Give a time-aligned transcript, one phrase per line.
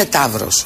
[0.00, 0.64] Είμαι Ταύρος.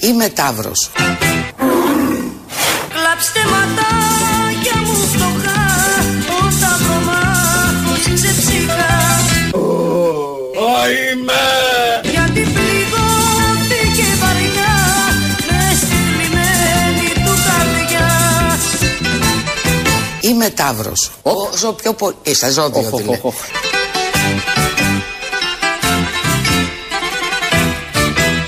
[0.00, 0.90] Είμαι Ταύρος.
[20.40, 21.10] Είμαι Ταύρος.
[21.22, 22.14] Όσο πιο πολύ.
[22.22, 23.20] Ε, στα ζώδια Οχ, οχ, δηλαδή.
[23.22, 23.34] οχ.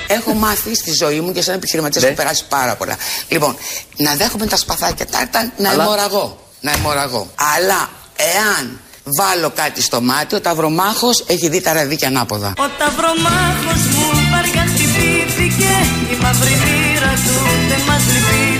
[0.06, 2.08] Έχω μάθει στη ζωή μου και σαν επιχειρηματίας Ναι.
[2.08, 2.96] έχω περάσει πάρα πολλά.
[3.28, 3.56] Λοιπόν,
[3.96, 6.38] να δέχομαι τα σπαθάκια, τα, τα, να Αλλά- αιμορραγώ.
[6.60, 7.30] Να αιμορραγώ.
[7.56, 8.80] Αλλά εάν
[9.18, 12.52] βάλω κάτι στο μάτι, ο ταυρομάχος έχει δει τα ραδίκια ανάποδα.
[12.58, 15.70] Ο ταυρομάχος μου βαριά χτυπήθηκε
[16.12, 17.34] Η μαύρη μοίρα του
[17.68, 18.51] δεν μας λυπήθηκε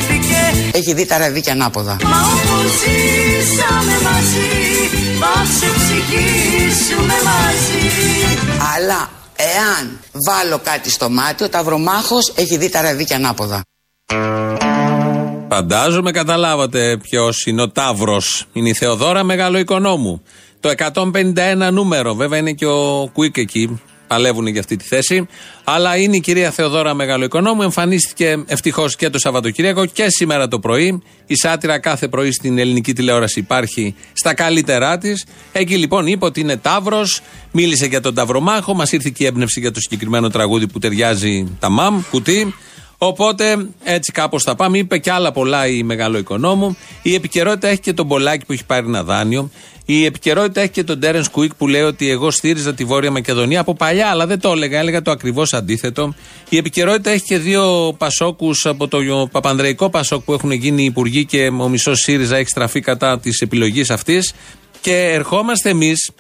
[0.72, 1.96] Έχει δει τα ραδίκια ανάποδα.
[2.02, 4.50] Μα όπως ζήσαμε μαζί
[5.20, 7.88] Θα ξεψυχήσουμε μαζί
[8.74, 13.62] Αλλά εάν βάλω κάτι στο μάτι, ο ταυρομάχος έχει δει τα ραδίκια ανάποδα.
[15.48, 18.46] Φαντάζομαι καταλάβατε ποιος είναι ο Ταύρος.
[18.52, 20.22] Είναι η Θεοδόρα Μεγάλο Οικονόμου.
[20.60, 23.80] Το 151 νούμερο, βέβαια είναι και ο Κουίκ εκεί.
[24.12, 25.27] Παλεύουν για αυτή τη θέση.
[25.64, 27.62] Αλλά είναι η κυρία Θεοδόρα Μεγάλο Οικονόμου.
[27.62, 31.02] Εμφανίστηκε ευτυχώς και το Σαββατοκύριακο και σήμερα το πρωί.
[31.27, 35.24] Η σάτυρα κάθε πρωί στην ελληνική τηλεόραση υπάρχει στα καλύτερά της.
[35.52, 37.20] Εκεί λοιπόν είπε ότι είναι Ταύρος.
[37.50, 38.74] Μίλησε για τον Ταυρομάχο.
[38.74, 42.55] Μας ήρθε και η έμπνευση για το συγκεκριμένο τραγούδι που ταιριάζει τα μαμ, κουτί.
[42.98, 44.78] Οπότε έτσι κάπως θα πάμε.
[44.78, 46.77] Είπε και άλλα πολλά η μεγάλο οικονόμου.
[47.02, 49.50] Η επικαιρότητα έχει και τον Πολάκη που έχει πάρει ένα δάνειο.
[49.86, 53.61] Η επικαιρότητα έχει και τον Τέρεν Κουίκ που λέει ότι εγώ στήριζα τη Βόρεια Μακεδονία
[53.61, 54.78] από παλιά, αλλά δεν το έλεγα.
[54.78, 56.14] Έλεγα το ακριβώς αντίθετο.
[56.48, 61.48] Η επικαιρότητα έχει και δύο Πασόκους από το Παπανδρεϊκό Πασόκ που έχουν γίνει υπουργοί και
[61.48, 64.33] ο μισός ΣΥΡΙΖΑ έχει στραφεί κατά της επιλογής αυτής.
[64.80, 66.11] Και ερχόμαστε εμείς,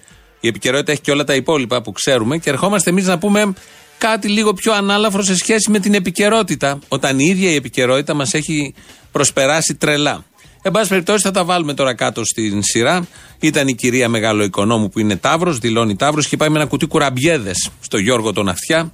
[0.40, 3.52] η επικαιρότητα έχει και όλα τα υπόλοιπα που ξέρουμε, και ερχόμαστε εμείς να πούμε
[3.98, 8.34] κάτι λίγο πιο ανάλαφρο σε σχέση με την επικαιρότητα, όταν η ίδια η επικαιρότητα μας
[8.34, 8.74] έχει
[9.12, 10.24] προσπεράσει τρελά.
[10.62, 13.06] Εν πάση περιπτώσει, θα τα βάλουμε τώρα κάτω στην σειρά.
[13.40, 16.86] Ήταν η κυρία Μεγάλο Οικονόμου που είναι Ταύρος, δηλώνει Ταύρος και πάει με ένα κουτί
[16.86, 18.92] κουραμπιέδες στο Γιώργο τον Αυτιά.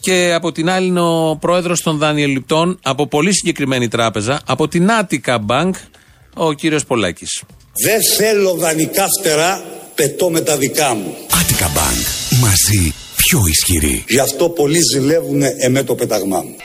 [0.00, 4.88] Και από την άλλη είναι ο πρόεδρος των δανειοληπτών από πολύ συγκεκριμένη τράπεζα, από την
[5.00, 5.70] Attica Bank,
[6.34, 7.42] ο κύριος Πολάκης.
[7.84, 11.14] Δεν θέλω δανεικά φτερά, πετώ με τα δικά μου.
[11.28, 12.06] Attica Bank.
[12.40, 14.04] Μαζί πιο ισχυρή.
[14.08, 16.56] Γι' αυτό πολλοί ζηλεύουν εμέ το πεταγμά μου.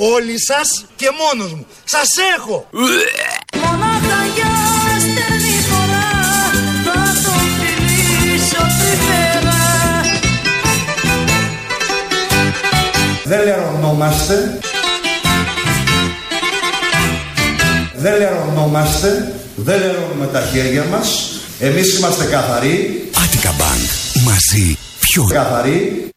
[0.00, 1.66] Όλοι σας και μόνος μου.
[1.84, 2.68] Σας έχω.
[3.54, 4.52] Μονάχα για
[5.00, 6.08] στερνή φορά
[6.84, 10.00] Θα τον φιλήσω τρυφερά
[13.24, 14.58] Δεν λερωνόμαστε.
[17.96, 19.34] Δεν λερωνόμαστε.
[19.56, 21.30] Δεν λερώνουμε τα χέρια μας.
[21.58, 23.10] Εμείς είμαστε καθαροί.
[23.14, 24.22] Attica Bank.
[24.24, 26.08] Μαζί πιο Καθαροί.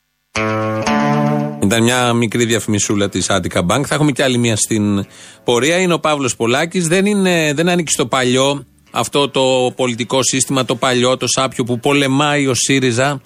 [1.64, 3.84] Ήταν μια μικρή διαφημισούλα της Attica Bank.
[3.86, 5.06] Θα έχουμε και άλλη μια στην
[5.44, 5.78] πορεία.
[5.78, 6.88] Είναι ο Παύλος Πολάκης.
[6.88, 11.80] Δεν, είναι, δεν ανήκει στο παλιό αυτό το πολιτικό σύστημα, το παλιό, το σάπιο που
[11.80, 13.22] πολεμάει ο ΣΥΡΙΖΑ,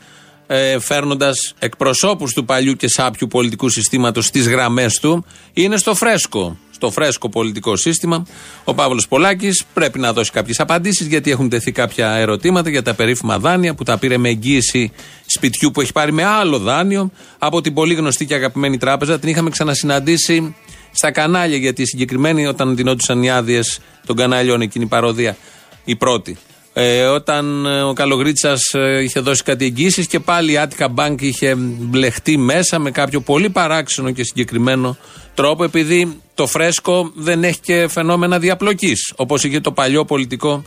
[0.47, 5.25] ε, φέρνοντας εκπροσώπους του παλιού και σάπιου πολιτικού συστήματος στις γραμμές του.
[5.53, 6.57] Είναι στο φρέσκο.
[6.71, 8.25] Στο φρέσκο πολιτικό σύστημα.
[8.63, 12.93] Ο Παύλος Πολάκης πρέπει να δώσει κάποιες απαντήσεις γιατί έχουν τεθεί κάποια ερωτήματα για τα
[12.93, 14.91] περίφημα δάνεια που τα πήρε με εγγύηση
[15.35, 19.19] σπιτιού που έχει πάρει με άλλο δάνειο από την πολύ γνωστή και αγαπημένη τράπεζα.
[19.19, 20.55] Την είχαμε ξανασυναντήσει
[20.91, 25.37] στα κανάλια γιατί η συγκεκριμένη όταν δινόντουσαν οι άδειες των κανάλιων εκείνη η παροδία,
[25.85, 26.37] η πρώτη.
[26.73, 28.61] Ε, όταν ε, ο Καλογρίτσας
[29.03, 33.49] είχε δώσει κάτι εγγύσει και πάλι η Attica Bank είχε μπλεχτεί μέσα με κάποιο πολύ
[33.49, 34.97] παράξενο και συγκεκριμένο
[35.33, 40.63] τρόπο, επειδή το φρέσκο δεν έχει και φαινόμενα διαπλοκής, όπως είχε το παλιό πολιτικό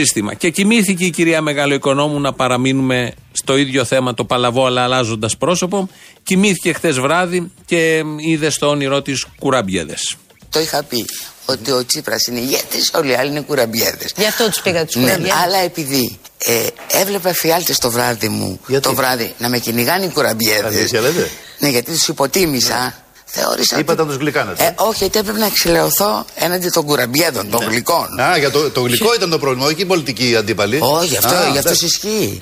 [0.00, 0.34] σύστημα.
[0.34, 5.36] Και κοιμήθηκε η κυρία Μεγάλο Οικονόμου να παραμείνουμε στο ίδιο θέμα το παλαβό, αλλά αλλάζοντας
[5.36, 5.88] πρόσωπο.
[6.22, 10.16] Κοιμήθηκε χθες βράδυ και είδε στο όνειρό της κουραμπιέδες.
[10.50, 11.04] Το είχα πει
[11.46, 14.12] ότι ο Τσίπρας είναι ηγέτης, όλοι οι άλλοι είναι κουραμπιέδες.
[14.16, 15.34] Γι' αυτό τους πήγα τους Ναι, κουραμπιέδες.
[15.44, 16.66] αλλά επειδή ε,
[17.00, 20.76] έβλεπα φιάλτες το βράδυ μου, Γιατί; το βράδυ, να με κυνηγάνε οι κουραμπιέδες.
[20.78, 21.28] Αλήθεια λέτε;
[21.58, 22.94] Ναι, γιατί τους υποτίμησα.
[23.36, 24.00] Θεώρησα Είπατε ότι...
[24.00, 24.66] να τους γλυκάνετες.
[24.66, 28.20] Ε, όχι, γιατί έπρεπε να εξηλαιωθώ έναντι των κουραμπιέδων, των γλυκών.
[28.20, 30.78] Α, για το, το γλυκό ήταν το πρόβλημα, όχι η πολιτική αντίπαλη.
[30.80, 31.84] Όχι, αυτό, Α, γι' αυτός εντάξει.
[31.84, 32.38] ισχύει.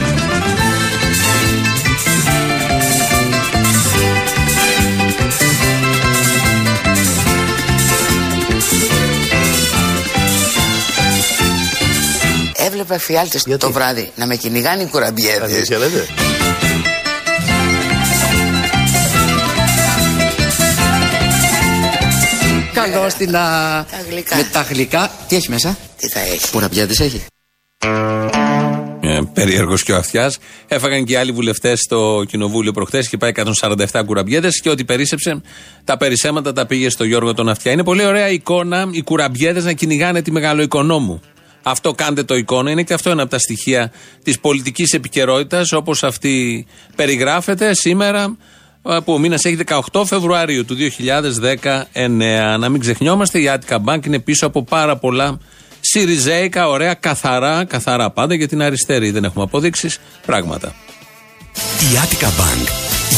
[12.57, 15.69] Έβλεπα φιάλτες Γιατί; το βράδυ να με κυνηγάνε οι κουραμπιέδες.
[22.75, 23.37] Καλό στην.
[23.37, 24.37] α, Τα γλυκά.
[24.37, 25.11] Με τα γλυκά.
[25.29, 27.25] Τι έχει μέσα, Τι θα έχει; Κουραμπιέτε έχει;
[29.01, 30.39] Ε, Περίεργος και ο αυτιάς.
[30.69, 33.33] Έφαγαν και οι άλλοι βουλευτές στο κοινοβούλιο προχθέ και πάει
[33.91, 35.41] 147 κουραμπιέδε και ό,τι περίσεψε,
[35.85, 37.73] τα περισσέματα τα πήγε στο Γιώργο τον Αυτιά.
[37.73, 41.21] Είναι πολύ ωραία εικόνα οι κουραμπιέδε να κυνηγάνε τη μεγάλο οικονόμου.
[41.63, 42.71] Αυτό κάντε το εικόνα.
[42.71, 43.93] Είναι και αυτό ένα από τα στοιχεία
[44.23, 46.67] της πολιτικής επικαιρότητας όπως αυτή
[46.97, 48.37] περιγράφεται σήμερα ε,
[49.05, 49.59] που ο μήνας έχει
[49.93, 52.57] 18 Φεβρουαρίου του 2019.
[52.59, 55.39] Να μην ξεχνιόμαστε, η Attica Bank είναι πίσω από πάρα πολλά
[55.87, 59.11] Σιριζέικα, ωραία, καθαρά, καθαρά πάντα για την αριστερή.
[59.11, 60.75] Δεν έχουμε αποδείξεις πράγματα.
[61.81, 62.69] Η Attica Bank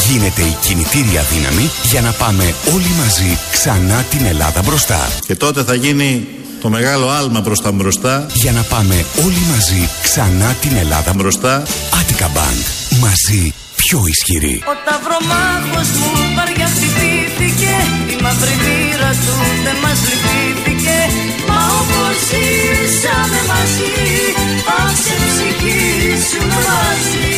[0.09, 5.09] γίνεται η κινητήρια δύναμη για να πάμε όλοι μαζί ξανά την Ελλάδα μπροστά.
[5.25, 6.27] Και τότε θα γίνει
[6.61, 11.57] το μεγάλο άλμα προς τα μπροστά, Για να πάμε όλοι μαζί ξανά την Ελλάδα μπροστά.
[11.57, 11.97] μπροστά.
[11.97, 12.99] Attica Bank.
[12.99, 14.57] Μαζί πιο ισχυρή.
[14.73, 17.73] Ο ταυρομάχος μου βαριά χτυπήθηκε
[18.13, 19.35] Η μαύρη μοίρα του
[19.65, 20.97] δεν μας λυπήθηκε
[21.49, 23.91] Μα όπως ήσαμε μαζί
[24.81, 25.85] Άσε ψυχή
[26.29, 27.35] σου μαζί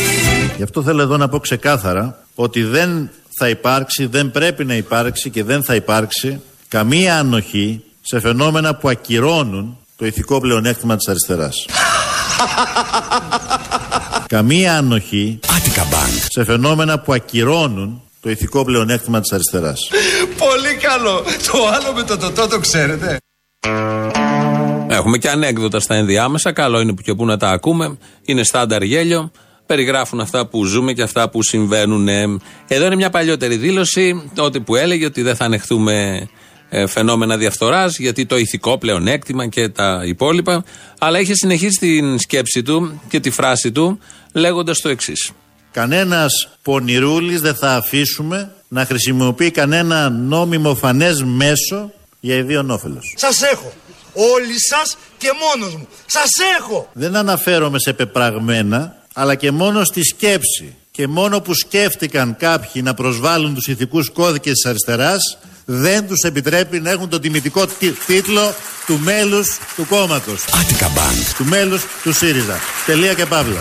[0.56, 5.30] Γι' αυτό θέλω εδώ να πω ξεκάθαρα ότι δεν θα υπάρξει, δεν πρέπει να υπάρξει
[5.30, 11.66] και δεν θα υπάρξει καμία ανοχή σε φαινόμενα που ακυρώνουν το ηθικό πλεονέκτημα της αριστεράς.
[14.30, 16.26] καμία ανοχή Attica Bank.
[16.28, 19.78] σε φαινόμενα που ακυρώνουν το ηθικό πλεονέκτημα της αριστεράς.
[20.36, 21.22] Πολύ καλό.
[21.52, 23.16] Το άλλο με το τοτό το ξέρετε.
[24.88, 26.52] Έχουμε και ανέκδοτα στα ενδιάμεσα.
[26.52, 27.98] Καλό είναι που και που να τα ακούμε.
[28.24, 29.30] Είναι στάνταρ γέλιο.
[29.66, 32.08] Περιγράφουν αυτά που ζούμε και αυτά που συμβαίνουν.
[32.68, 36.28] Εδώ είναι μια παλιότερη δήλωση, τότε που έλεγε ότι δεν θα ανεχθούμε ε,
[36.86, 40.64] φαινόμενα διαφθοράς, γιατί το ηθικό πλεονέκτημα και τα υπόλοιπα.
[40.98, 43.98] Αλλά είχε συνεχίσει την σκέψη του και τη φράση του
[44.32, 45.30] λέγοντας το εξής.
[45.72, 53.14] Κανένας πονηρούλης δεν θα αφήσουμε να χρησιμοποιεί κανένα νόμιμο φανές μέσο για ιδίον όφελος.
[53.16, 53.72] Σας έχω.
[54.12, 55.88] Όλοι σας και μόνος μου.
[56.06, 56.88] Σας έχω.
[56.92, 60.74] Δεν αναφέρομαι σε πεπραγμένα, αλλά και μόνο στη σκέψη.
[61.00, 66.80] Και μόνο που σκέφτηκαν κάποιοι να προσβάλλουν τους ηθικούς κώδικες της αριστεράς, δεν τους επιτρέπει
[66.80, 68.54] να έχουν τον τιμητικό τι- τίτλο
[68.86, 70.44] του μέλους του κόμματος.
[70.44, 71.34] Attica Bank.
[71.36, 72.58] Του μέλους του ΣΥΡΙΖΑ.
[72.86, 73.60] Τελεία και παύλα.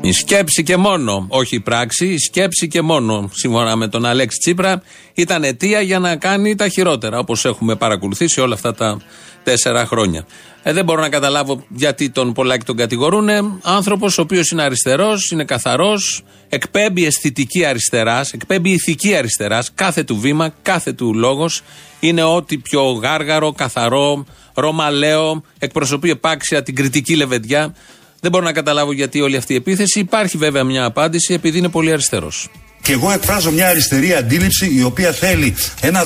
[0.00, 4.38] Η σκέψη και μόνο, όχι η πράξη, η σκέψη και μόνο, σύμφωνα με τον Αλέξη
[4.38, 4.82] Τσίπρα,
[5.14, 9.00] ήταν αιτία για να κάνει τα χειρότερα, όπως έχουμε παρακολουθήσει όλα αυτά τα
[9.44, 10.26] τέσσερα χρόνια.
[10.68, 13.28] Ε, δεν μπορώ να καταλάβω γιατί τον Πολάκη τον κατηγορούν.
[13.62, 19.70] Άνθρωπος ο οποίος είναι αριστερός, είναι καθαρός, εκπέμπει αισθητική αριστεράς, εκπέμπει ηθική αριστεράς.
[19.74, 21.62] Κάθε του βήμα, κάθε του λόγος
[22.00, 27.74] είναι ό,τι πιο γάργαρο, καθαρό, ρωμαλαίο, εκπροσωπεί επάξια την κριτική λεβεντιά.
[28.20, 29.98] Δεν μπορώ να καταλάβω γιατί όλη αυτή η επίθεση.
[30.00, 32.48] Υπάρχει βέβαια μια απάντηση επειδή είναι πολύ αριστερός.
[32.88, 36.04] Και εγώ εκφράζω μια αριστερή αντίληψη η οποία θέλει ένα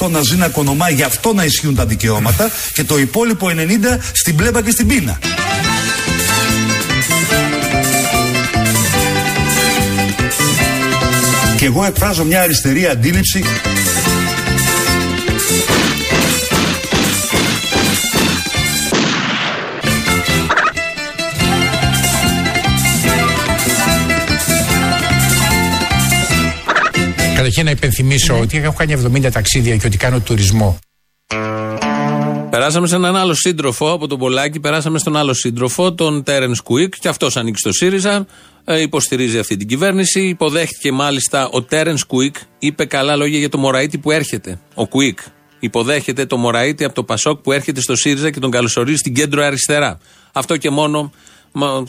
[0.00, 3.52] 10% να ζει να κονομάει γι' αυτό να ισχύουν τα δικαιώματα και το υπόλοιπο 90%
[4.12, 5.18] στην πλέμπα και στην πείνα.
[11.56, 13.44] Και εγώ εκφράζω μια αριστερή αντίληψη
[27.36, 30.78] Καταρχήν να υπενθυμίσω ότι έχω κάνει 70 ταξίδια και ότι κάνω τουρισμό.
[32.50, 36.94] Περάσαμε σε έναν άλλο σύντροφο από τον Πολάκη, περάσαμε στον άλλο σύντροφο, τον Τέρενς Κουίκ,
[36.98, 38.26] και αυτός ανήκει στο ΣΥΡΙΖΑ,
[38.64, 40.20] ε, υποστηρίζει αυτή την κυβέρνηση.
[40.20, 44.60] Υποδέχτηκε μάλιστα ο Τέρενς Κουίκ, είπε καλά λόγια για το Μωραήτη που έρχεται.
[44.74, 45.18] Ο Κουίκ
[45.58, 49.44] υποδέχεται το Μωραήτη από το Πασόκ που έρχεται στο ΣΥΡΙΖΑ και τον καλωσορίζει στην κέντρο
[49.44, 49.98] αριστερά.
[50.32, 51.10] Αυτό και μόνο μα,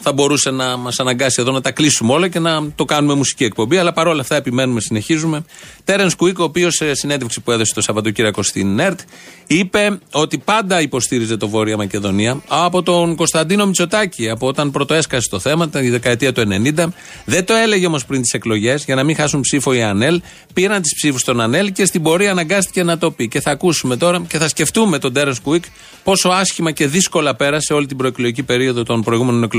[0.02, 3.44] θα μπορούσε να μας αναγκάσει εδώ να τα κλείσουμε όλα και να το κάνουμε μουσική
[3.44, 3.78] εκπομπή.
[3.78, 5.44] Αλλά παρόλα αυτά επιμένουμε, συνεχίζουμε.
[5.84, 9.00] Τέρεν Κουίκ, ο οποίος σε συνέντευξη που έδωσε το Σαββατοκύριακο στην ΕΡΤ,
[9.48, 15.40] είπε ότι πάντα υποστήριζε το Βόρεια Μακεδονία από τον Κωνσταντίνο Μητσοτάκη, από όταν πρωτοέσκασε το
[15.40, 16.86] θέμα, τη δεκαετία του 90.
[17.26, 20.22] Δεν το έλεγε όμως πριν τις εκλογές, για να μην χάσουν ψήφο οι ΑΝΕΛ.
[20.54, 23.28] Πήραν τις ψήφους στον ΑΝΕΛ και στην πορεία αναγκάστηκε να το πει.
[23.28, 25.64] Και θα ακούσουμε τώρα και θα σκεφτούμε τον Τέρεν Κουίκ
[26.04, 29.57] πόσο άσχημα και δύσκολα πέρασε όλη την προεκλογική περίοδο των προηγούμενων εκλογών,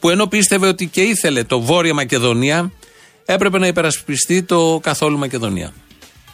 [0.00, 2.72] που ενώ πίστευε ότι και ήθελε το Βόρεια Μακεδονία,
[3.24, 5.72] έπρεπε να υπερασπιστεί το καθόλου Μακεδονία.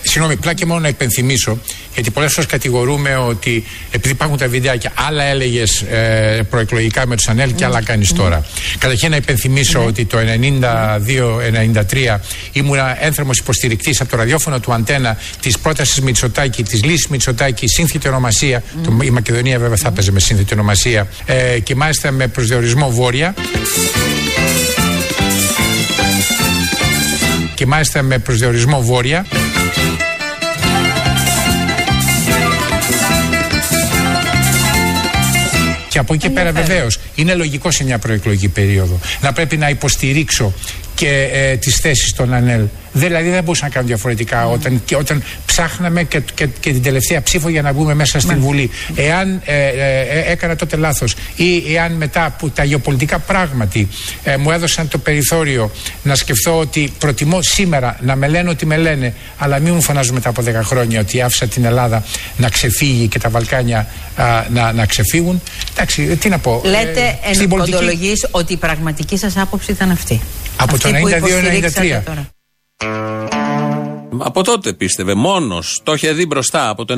[0.02, 1.58] Συγγνώμη, απλά και μόνο να υπενθυμίσω,
[1.94, 7.28] γιατί πολλές φορές κατηγορούμε ότι επειδή υπάρχουν τα βιντεάκια, άλλα έλεγες ε, προεκλογικά με τους
[7.28, 8.44] Ανέλ και άλλα κάνεις τώρα.
[8.78, 12.18] Καταρχήν να υπενθυμίσω ότι το 92-93
[12.52, 18.08] ήμουνα ένθερμος υποστηρικτής από το ραδιόφωνο του Αντένα της πρότασης Μητσοτάκη, της λύσης Μητσοτάκη, σύνθετη
[18.08, 18.62] ονομασία.
[18.82, 23.34] Το, η Μακεδονία βέβαια θα έπαιζε με σύνθετη ονομασία ε, και μάλιστα με προσδιορισμό βόρεια.
[27.58, 29.26] Και μάλιστα με προσδιορισμό βόρεια.
[35.88, 39.68] Και από εκεί και πέρα βεβαίως είναι λογικό σε μια προεκλογική περίοδο να πρέπει να
[39.68, 40.52] υποστηρίξω
[40.98, 42.62] και ε, τις θέσεις των ΑΝΕΛ.
[42.92, 47.22] Δηλαδή δεν μπορούσα να κάνω διαφορετικά όταν, και όταν ψάχναμε και, και, και την τελευταία
[47.22, 48.70] ψήφο για να μπούμε μέσα στην Βουλή.
[48.96, 53.88] Εάν ε, ε, ε, έκανα τότε λάθος ή εάν μετά που τα γεωπολιτικά πράγματι
[54.24, 55.70] ε, μου έδωσαν το περιθώριο
[56.02, 60.14] να σκεφτώ ότι προτιμώ σήμερα να με λένε ότι με λένε αλλά μην μου φωνάζουν
[60.14, 62.04] μετά από 10 χρόνια ότι άφησα την Ελλάδα
[62.36, 63.86] να ξεφύγει και τα Βαλκάνια
[64.16, 65.42] α, να, να ξεφύγουν.
[65.72, 66.60] Εντάξει, ε, τι να πω.
[66.64, 70.20] Λέτε Ε, εν στην πολιτική- ποντολογής ότι η πραγματική σας άποψη ήταν αυτή.
[70.58, 71.10] Από Αυτή το που 92-93.
[71.10, 72.28] υποστηρίξατε τώρα.
[74.18, 75.80] Από τότε πίστευε μόνος.
[75.84, 76.68] Το είχε δει μπροστά.
[76.68, 76.94] Από το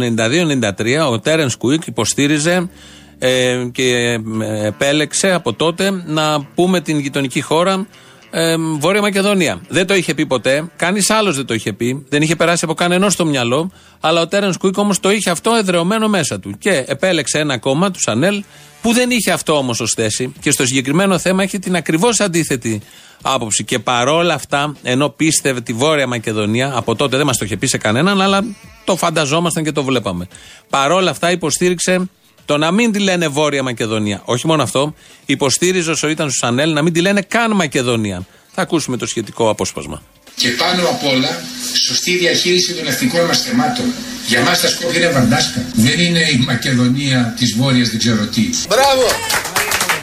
[1.09, 2.71] 92-93 ο Τέρεν Κουίκ υποστήριζε
[3.19, 7.87] ε, και ε, επέλεξε από τότε να πούμε την γειτονική χώρα
[8.31, 9.61] ε, Βόρεια Μακεδονία.
[9.69, 10.71] Δεν το είχε πει ποτέ.
[10.77, 12.07] Κανείς άλλος δεν το είχε πει.
[12.09, 13.71] Δεν είχε περάσει από κανένα στο μυαλό.
[14.01, 16.55] Αλλά ο Τέρεν Κουίκ όμως το είχε αυτό εδρεωμένο μέσα του.
[16.59, 18.43] Και επέλεξε ένα κόμμα, τους Σανέλ,
[18.83, 20.33] που δεν είχε αυτό όμως ως θέση.
[20.41, 22.81] Και στο συγκεκριμένο θέμα είχε την ακριβώς αντίθετη
[23.23, 23.65] άποψη.
[23.65, 27.67] Και παρόλα αυτά, ενώ πίστευε τη Βόρεια Μακεδονία, από τότε δεν μας το είχε πει
[27.67, 28.45] σε κανέναν, αλλά
[28.85, 30.29] το φανταζόμασταν και το βλέπαμε.
[30.71, 32.09] Παρόλα αυτά, υποστήριξε
[32.45, 34.23] το να μην τη λένε Βόρεια Μακεδονία.
[34.25, 34.95] Όχι μόνο αυτό,
[35.27, 38.27] υποστήριζε όσο ήταν στου Ανέλ να μην τη λένε καν Μακεδονία.
[38.53, 40.03] Θα ακούσουμε το σχετικό απόσπασμα.
[40.41, 41.43] Και πάνω απ' όλα,
[41.87, 43.85] σωστή διαχείριση των εθνικών μας θεμάτων.
[44.27, 45.61] Για μας τα Σκόπια είναι βαντάσκα.
[45.75, 48.45] Δεν είναι η Μακεδονία της Βόρειας, δεν ξέρω τι.
[48.69, 49.07] Μπράβο!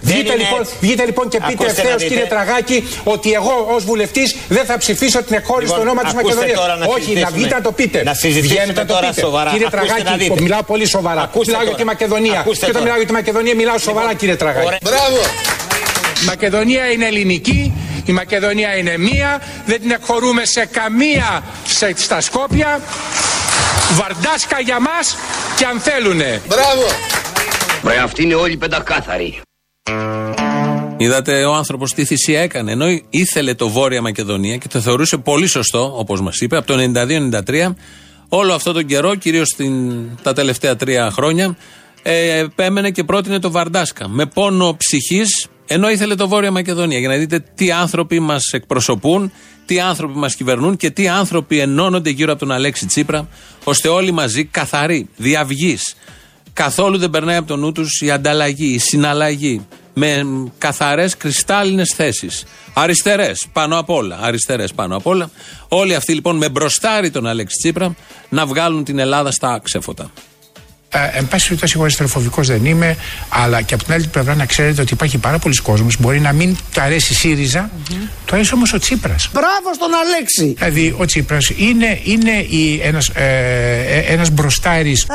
[0.01, 2.09] Βγείτε, λοιπόν, βγείτε λοιπόν και πείτε Ακούστε ευθέως, να δείτε.
[2.09, 6.35] κύριε Τραγάκη, ότι εγώ ως βουλευτής δεν θα ψηφίσω την εκχώρηση Λοιπόν, του ονόματο ακούστε
[6.35, 6.59] Μακεδονίας.
[6.59, 7.37] τώρα να Όχι, να συζητήσουμε.
[7.37, 8.03] βγείτε να το πείτε.
[8.03, 9.21] Να συζητήσουμε Βγαίνετε να το τώρα πείτε.
[9.21, 9.49] σοβαρά.
[9.51, 10.41] Κύριε Ακούστε να Τραγάκη, δείτε.
[10.41, 11.21] μιλάω πολύ σοβαρά.
[11.21, 11.83] Ακούστε μιλάω για τώρα.
[11.83, 12.39] τη Μακεδονία.
[12.39, 12.83] Ακούστε και όταν τώρα.
[12.83, 14.65] μιλάω για τη Μακεδονία, μιλάω σοβαρά, κύριε Τραγάκη.
[14.69, 14.79] Ωραία.
[14.87, 15.19] Μπράβο!
[16.21, 17.61] Η Μακεδονία είναι ελληνική,
[18.07, 22.81] η Μακεδονία είναι μία, δεν την εκχωρούμε σε καμία σε, στα Σκόπια.
[23.93, 25.15] Βαρντάσκα για μας
[25.57, 26.41] και αν θέλουνε.
[26.47, 26.85] Μπράβο!
[27.83, 29.41] Ρε αυτοί είναι όλοι πεντακάθαροι.
[30.97, 32.71] Είδατε ο άνθρωπος τι θυσία έκανε.
[32.71, 36.75] Ενώ ήθελε το Βόρεια Μακεδονία και το θεωρούσε πολύ σωστό, όπως μας είπε, από το
[37.47, 37.73] 92-93,
[38.29, 39.55] όλο αυτό τον καιρό, κυρίως
[40.23, 41.57] τα τελευταία τρία χρόνια,
[42.03, 44.07] ε, επέμενε και πρότεινε το Βαρντάσκα.
[44.07, 46.99] Με πόνο ψυχής, ενώ ήθελε το Βόρεια Μακεδονία.
[46.99, 49.31] Για να δείτε τι άνθρωποι μας εκπροσωπούν,
[49.65, 53.27] τι άνθρωποι μας κυβερνούν και τι άνθρωποι ενώνονται γύρω από τον Αλέξη Τσίπρα,
[53.63, 55.77] ώστε όλοι μαζί καθαροί, διαυγεί,
[56.53, 59.65] καθόλου δεν περνάει από το νου τους η ανταλλαγή, η συναλλαγή.
[59.99, 60.23] Με
[60.57, 62.43] καθαρές κρυστάλλινες θέσεις.
[62.73, 64.19] Αριστερές πάνω απ' όλα.
[64.21, 65.29] Αριστερές πάνω απ' όλα.
[65.67, 67.95] Όλοι αυτοί λοιπόν με μπροστάρι τον Αλέξη Τσίπρα
[68.29, 70.11] να βγάλουν την Ελλάδα στα ξέφωτα.
[70.89, 72.97] Ε, εν πάση περιπτώσει, εγώ αριστεροφοβικό δεν είμαι,
[73.29, 76.33] αλλά και από την άλλη πλευρά να ξέρετε ότι υπάρχει πάρα πολλοί κόσμος Μπορεί να
[76.33, 77.69] μην του αρέσει η ΣΥΡΙΖΑ,
[78.25, 79.29] του αρέσει όμως ο Τσίπρας.
[79.33, 80.53] Μπράβο στον Αλέξη.
[80.57, 83.25] Δηλαδή, ο Τσίπρας είναι, είναι η, ένας, ε,
[83.87, 85.05] ε, ένας μπροστάρης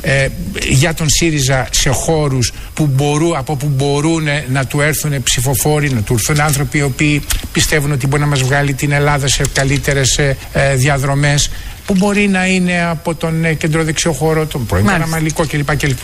[0.00, 0.28] ε,
[0.68, 6.00] για τον ΣΥΡΙΖΑ σε χώρους που μπορούν, από που μπορούν να του έρθουν ψηφοφόροι, να
[6.00, 10.18] του έρθουν άνθρωποι οι οποίοι πιστεύουν ότι μπορεί να μας βγάλει την Ελλάδα σε καλύτερες
[10.18, 11.50] ε, ε, διαδρομές
[11.88, 15.04] που μπορεί να είναι από τον ε, κεντροδεξιό χώρο, τον πρώην Μάλιστα.
[15.04, 15.76] Καραμαλικό κλπ.
[15.76, 15.98] κλπ.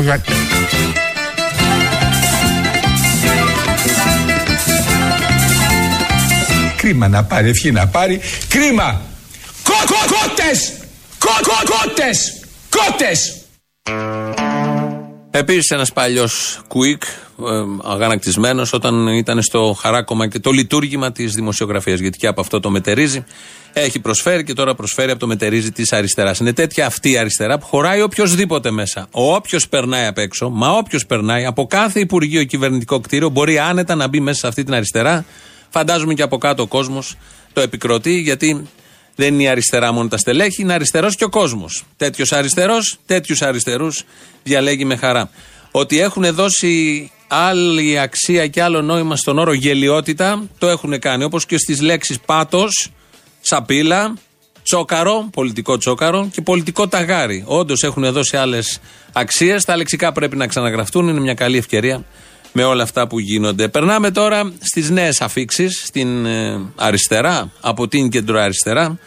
[6.76, 8.20] Κρίμα να πάρει, ευχή να πάρει.
[8.48, 9.00] Κρίμα!
[9.62, 10.72] Κο, κο, κότες!
[15.36, 17.10] Επίσης, ένας παλιός κουίκ, ε,
[17.82, 21.98] αγανακτισμένος, όταν ήταν στο χαράκομα και το λειτουργήμα της δημοσιογραφίας.
[21.98, 23.24] Γιατί και από αυτό το μετερίζει.
[23.72, 26.38] Έχει προσφέρει και τώρα προσφέρει από το μετερίζει της αριστεράς.
[26.38, 29.06] Είναι τέτοια αυτή η αριστερά που χωράει οποιοδήποτε μέσα.
[29.10, 34.08] Όποιος περνάει απ' έξω, μα όποιος περνάει από κάθε Υπουργείο κυβερνητικό κτίριο μπορεί άνετα να
[34.08, 35.24] μπει μέσα σε αυτή την αριστερά.
[35.68, 37.16] Φαντάζομαι και από κάτω ο κόσμος
[37.52, 38.68] το επικροτεί, γιατί
[39.16, 41.84] δεν είναι η αριστερά μόνο τα στελέχη, είναι αριστερός και ο κόσμος.
[41.96, 44.02] Τέτοιος αριστερός, τέτοιους αριστερούς
[44.42, 45.30] διαλέγει με χαρά.
[45.70, 51.24] Ότι έχουν δώσει άλλη αξία και άλλο νόημα στον όρο γελιότητα, το έχουν κάνει.
[51.24, 52.90] Όπως και στις λέξεις πάτος,
[53.40, 54.14] σαπίλα,
[54.62, 57.44] τσόκαρο, πολιτικό τσόκαρο και πολιτικό ταγάρι.
[57.46, 58.80] Όντως έχουν δώσει άλλες
[59.12, 59.64] αξίες.
[59.64, 61.08] Τα λεξικά πρέπει να ξαναγραφτούν.
[61.08, 62.04] Είναι μια καλή ευκαιρία
[62.56, 63.68] με όλα αυτά που γίνονται.
[63.68, 68.98] Περνάμε τώρα στις νέες αφήξεις, στην ε, αριστερά, από την κεντροαριστερά.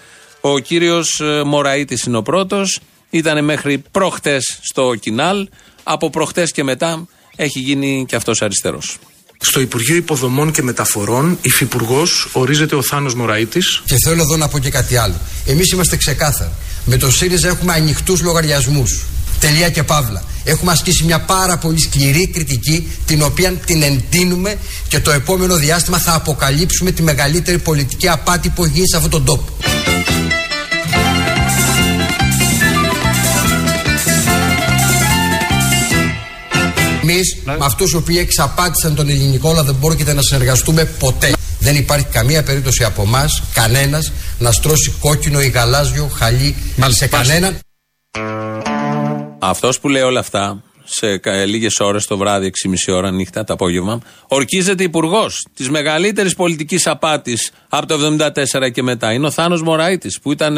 [0.42, 2.80] Ο κύριος ε, Μωραήτης είναι ο πρώτος.
[3.10, 5.48] Ήταν μέχρι προχτές στο Κινάλ.
[5.84, 8.98] Από προχτές και μετά έχει γίνει και αυτός αριστερός.
[9.41, 13.82] Στο Υπουργείο Υποδομών και Μεταφορών, υφυπουργός ορίζεται ο Θάνος Μωραήτης.
[13.86, 15.15] Και θέλω εδώ να πω και κάτι άλλο.
[15.46, 16.51] Εμείς είμαστε ξεκάθαροι.
[16.86, 19.06] Με το ΣΥΡΙΖΑ έχουμε ανοιχτούς λογαριασμούς.
[19.39, 20.24] Τελεία και παύλα.
[20.44, 25.98] Έχουμε ασκήσει μια πάρα πολύ σκληρή κριτική, την οποία την εντείνουμε και το επόμενο διάστημα
[25.98, 29.58] θα αποκαλύψουμε τη μεγαλύτερη πολιτική απάτη που έχει γίνει σε αυτόν τον τόπο.
[37.09, 41.33] Εμείς με αυτούς οι οποίοι εξαπάτησαν τον ελληνικό λαό δεν μπορούμε να συνεργαστούμε ποτέ.
[41.59, 46.55] Δεν υπάρχει καμία περίπτωση από εμάς, κανένας, να στρώσει κόκκινο ή γαλάζιο χαλί
[46.87, 47.59] σε κανέναν.
[49.39, 53.99] Αυτός που λέει όλα αυτά σε λίγες ώρες το βράδυ, 6,5 ώρα νύχτα, το απόγευμα,
[54.27, 59.13] ορκίζεται υπουργός της μεγαλύτερης πολιτικής απάτης από το 1974 και μετά.
[59.13, 60.57] Είναι ο Θάνος Μωράητης, που ήταν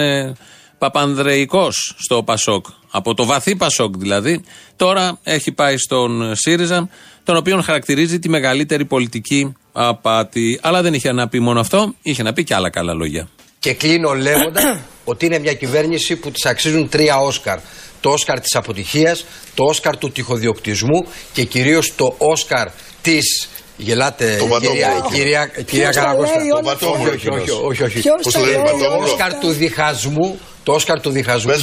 [0.79, 4.43] ε, παπανδρεϊκός στο Πασόκ, από το βαθύ Πασόκ δηλαδή.
[4.75, 6.89] Τώρα έχει πάει στον ΣΥΡΙΖΑ,
[7.23, 10.59] τον οποίο χαρακτηρίζει τη μεγαλύτερη πολιτική απάτη.
[10.61, 13.27] Αλλά δεν είχε να πει μόνο αυτό, είχε να πει και άλλα καλά λόγια.
[13.59, 14.77] Και κλείνω λέγοντας
[15.11, 17.59] ότι είναι μια κυβέρνηση που της αξίζουν τρία Όσκαρ.
[18.01, 22.67] Το Όσκαρ της αποτυχίας, το Όσκαρ του τυχοδιοκτισμού και κυρίως το Όσκαρ
[23.01, 23.49] της
[23.81, 26.35] Γελάτε, κυρία, κυρία, κυρία Καραγώστα.
[26.35, 28.01] Όχι, όχι, όχι, όχι.
[28.01, 31.53] Το Όσκαρ του διχασμού, το Όσκαρ του διχασμού,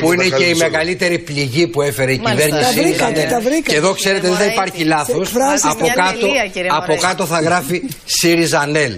[0.00, 2.96] που είναι και η μεγαλύτερη πληγή που έφερε η κυβέρνηση.
[3.64, 5.30] Και εδώ ξέρετε δεν θα υπάρχει λάθος.
[5.62, 6.26] Από κάτω,
[6.68, 8.92] από κάτω θα γράφει ΣΥΡΙΖΑ ΝΕΛ.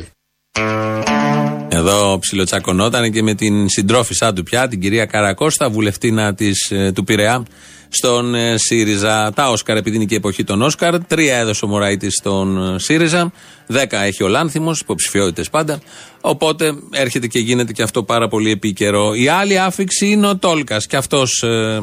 [1.75, 7.05] Εδώ ψιλοτσακωνόταν και με την συντρόφισά του πια, την κυρία Καρακώστα, βουλευτήνα της, ε, του
[7.05, 7.45] Πειραιά,
[7.89, 9.33] στον ε, ΣΥΡΙΖΑ.
[9.35, 11.05] Τα Όσκαρ, επειδή είναι και η εποχή των Όσκαρ.
[11.05, 13.33] Τρία έδωσε ο Μωράητη στον ε, ΣΥΡΙΖΑ.
[13.67, 15.81] Δέκα έχει ο Λάνθιμος, υποψηφιότητες πάντα.
[16.21, 19.15] Οπότε έρχεται και γίνεται και αυτό πάρα πολύ επίκαιρο.
[19.15, 20.87] Η άλλη άφηξη είναι ο Τόλκας.
[20.87, 21.83] Και αυτός ε,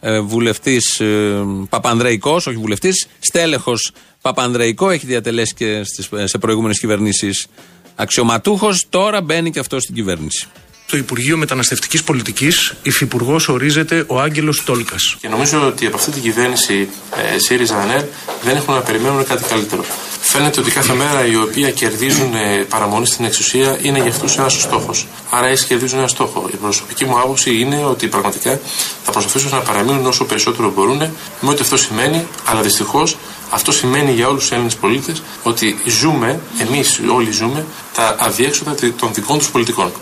[0.00, 7.46] ε, βουλευτής ε, Παπανδρεϊκός, όχι βουλευτής, στέλεχος Παπανδρεϊκό, έχει διατελέσει και στις, σε προηγούμενες κυβερνήσεις
[7.94, 8.86] αξιωματούχος.
[8.90, 10.46] Τώρα μπαίνει και αυτός στην κυβέρνηση.
[10.92, 15.16] Στο Υπουργείο Μεταναστευτικής Πολιτικής, υφυπουργός ορίζεται ο Άγγελος Τόλκας.
[15.20, 16.88] Και νομίζω ότι από αυτή την κυβέρνηση
[17.34, 18.02] ε, ΣΥΡΙΖΑ ΑΝΕΛ
[18.42, 19.84] δεν έχουν να περιμένουν κάτι καλύτερο.
[20.20, 24.62] Φαίνεται ότι κάθε μέρα οι οποίοι κερδίζουν ε, παραμονή στην εξουσία είναι για αυτούς ένας
[24.62, 25.06] στόχος.
[25.30, 26.48] Άρα έτσι κερδίζουν ένα στόχο.
[26.52, 28.60] Η προσωπική μου άποψη είναι ότι πραγματικά
[29.04, 30.98] θα προσπαθήσουν να παραμείνουν όσο περισσότερο μπορούν
[31.40, 33.16] με ό,τι αυτό σημαίνει, αλλά δυστυχώς
[33.50, 39.10] αυτό σημαίνει για όλους τους Έλληνες πολίτες ότι ζούμε, εμείς όλοι ζούμε, τα αδιέξοδα των
[39.14, 39.92] δικών τους πολιτικών.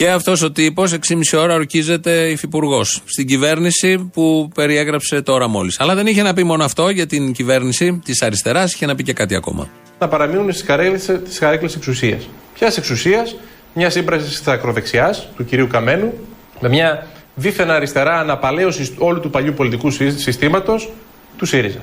[0.00, 5.80] Και αυτός ο τύπος 6,5 ώρα ορκίζεται υφυπουργός στην κυβέρνηση που περιέγραψε τώρα μόλις.
[5.80, 9.02] Αλλά δεν είχε να πει μόνο αυτό για την κυβέρνηση της αριστεράς, είχε να πει
[9.02, 9.68] και κάτι ακόμα.
[9.98, 12.28] Να παραμείνουν στις καρέκλες εξουσίας.
[12.58, 13.36] Ποιας εξουσίας,
[13.74, 16.12] μια σύμπραση της ακροδεξιάς του κυρίου Καμένου,
[16.60, 20.90] με μια δίθεν αριστερά αναπαλαίωση όλου του παλιού πολιτικού συστήματος
[21.36, 21.80] του ΣΥΡΙΖΑ.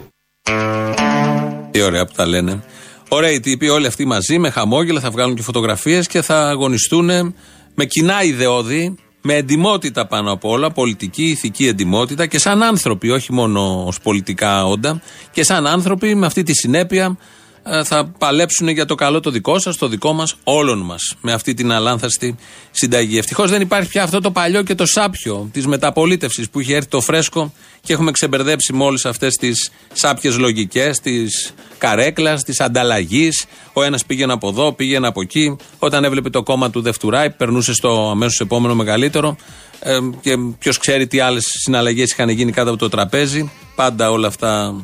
[1.72, 2.64] Τι ωραία που τα λένε.
[3.10, 7.36] Ωραίοι τύποι, όλοι αυτοί μαζί με χαμόγελα θα βγάλουν και φωτογραφίες και θα αγωνιστούν
[7.80, 13.34] με κοινά ιδεώδη, με εντιμότητα πάνω απ' όλα, πολιτική, ηθική εντιμότητα και σαν άνθρωποι, όχι
[13.34, 17.16] μόνο ως πολιτικά όντα, και σαν άνθρωποι με αυτή τη συνέπεια ε,
[17.84, 21.54] θα παλέψουν για το καλό το δικό σας, το δικό μας, όλων μας, με αυτή
[21.54, 22.36] την αλάνθαστη
[22.72, 23.18] συνταγή.
[23.18, 26.90] Ευτυχώς δεν υπάρχει πια αυτό το παλιό και το σάπιο της μεταπολίτευσης που είχε έρθει
[26.90, 31.24] το φρέσκο και έχουμε ξεμπερδέψει με όλε αυτές τις σάπιες λογικές τη
[31.78, 33.46] καρέκλας, τη ανταλλαγής.
[33.74, 35.56] Ο ένας πήγαινε από εδώ, πήγαινε από εκεί.
[35.80, 39.36] Όταν έβλεπε το κόμμα του Δευτουράη, περνούσε στο αμέσως επόμενο μεγαλύτερο.
[39.80, 43.52] Ε, και ποιος ξέρει τι άλλες συναλλαγές είχαν γίνει κάτω από το τραπέζι.
[43.76, 44.76] Πάντα όλα αυτά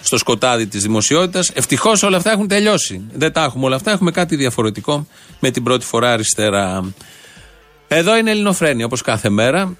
[0.00, 1.50] στο σκοτάδι της δημοσιότητας.
[1.54, 3.02] Ευτυχώς όλα αυτά έχουν τελειώσει.
[3.12, 3.90] Δεν τα έχουμε όλα αυτά.
[3.90, 5.06] Έχουμε κάτι διαφορετικό
[5.40, 6.94] με την πρώτη φορά αριστερά.
[7.88, 9.76] Εδώ είναι Ελληνοφρένη, όπως κάθε μέρα.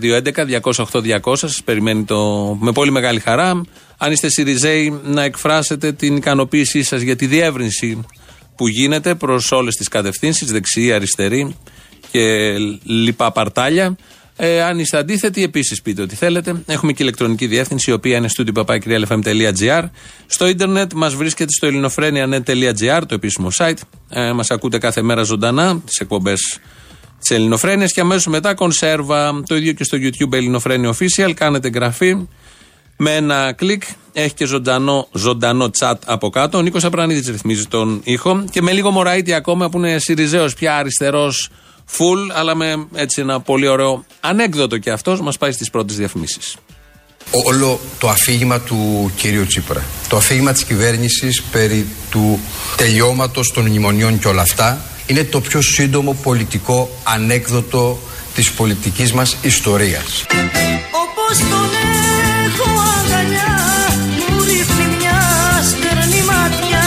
[0.00, 1.36] 211-208-200.
[1.36, 2.18] Σας περιμένει το
[2.60, 3.62] με πολύ μεγάλη χαρά.
[3.98, 8.04] Αν είστε Σιριζέοι, να εκφράσετε την ικανοποίησή σας για τη διεύρυνση
[8.56, 11.56] που γίνεται προς όλες τις κατευθύνσεις, δεξιή, αριστερή
[12.10, 13.96] και λοιπά παρτάλια.
[14.36, 16.62] Ε, αν είστε αντίθετοι, επίσης πείτε ό,τι θέλετε.
[16.66, 19.84] Έχουμε και ηλεκτρονική διεύθυνση, η οποία είναι studio.papakirialfm.gr.
[20.26, 23.78] Στο ίντερνετ μας βρίσκεται στο ελληνοφρένια.net.gr, το επίσημο site.
[24.08, 26.60] Ε, μας ακούτε κάθε μέρα ζωντανά, τις εκπομπές
[27.18, 27.92] της Ελληνοφρένειας.
[27.92, 29.42] Και αμέσως μετά κονσέρβα.
[29.46, 31.32] Το ίδιο και στο YouTube Ελληνοφρένια Official.
[31.34, 32.26] Κάνετε εγγραφή.
[32.96, 36.58] Με ένα κλικ έχει και ζωντανό, ζωντανό chat από κάτω.
[36.58, 38.44] Ο Νίκος Απρανίδης ρυθμίζει τον ήχο.
[38.50, 41.50] Και με λίγο μωραήτη ακόμα που είναι Σιριζέος πια αριστερός
[41.90, 46.56] full, αλλά με έτσι ένα πολύ ωραίο ανέκδοτο και αυτός μας πάει στις πρώτες διαφημίσεις.
[47.44, 52.40] Όλο το αφήγημα του κυρίου Τσίπρα, το αφήγημα της κυβέρνησης περί του
[52.76, 57.98] τελειώματος των μνημονιών και όλα αυτά, είναι το πιο σύντομο πολιτικό ανέκδοτο
[58.34, 60.24] της πολιτικής μας ιστορίας.
[60.90, 61.70] Όπως τον
[62.46, 63.56] έχω αγκαλιά,
[64.28, 65.20] μου ρίχνει μια
[65.68, 66.82] στερνή ματιά.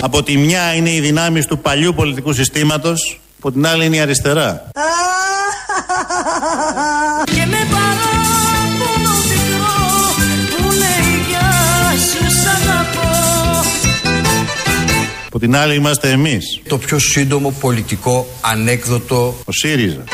[0.00, 4.00] Από τη μια είναι οι δυνάμεις του παλιού πολιτικού συστήματος που την άλλη είναι η
[4.00, 4.70] αριστερά.
[7.24, 7.46] Και
[15.56, 16.60] άλλη είμαστε εμείς.
[16.68, 19.34] Το πιο σύντομο πολιτικό ανέκδοτο.
[19.44, 20.04] Ο ΣΥΡΙΖΑ.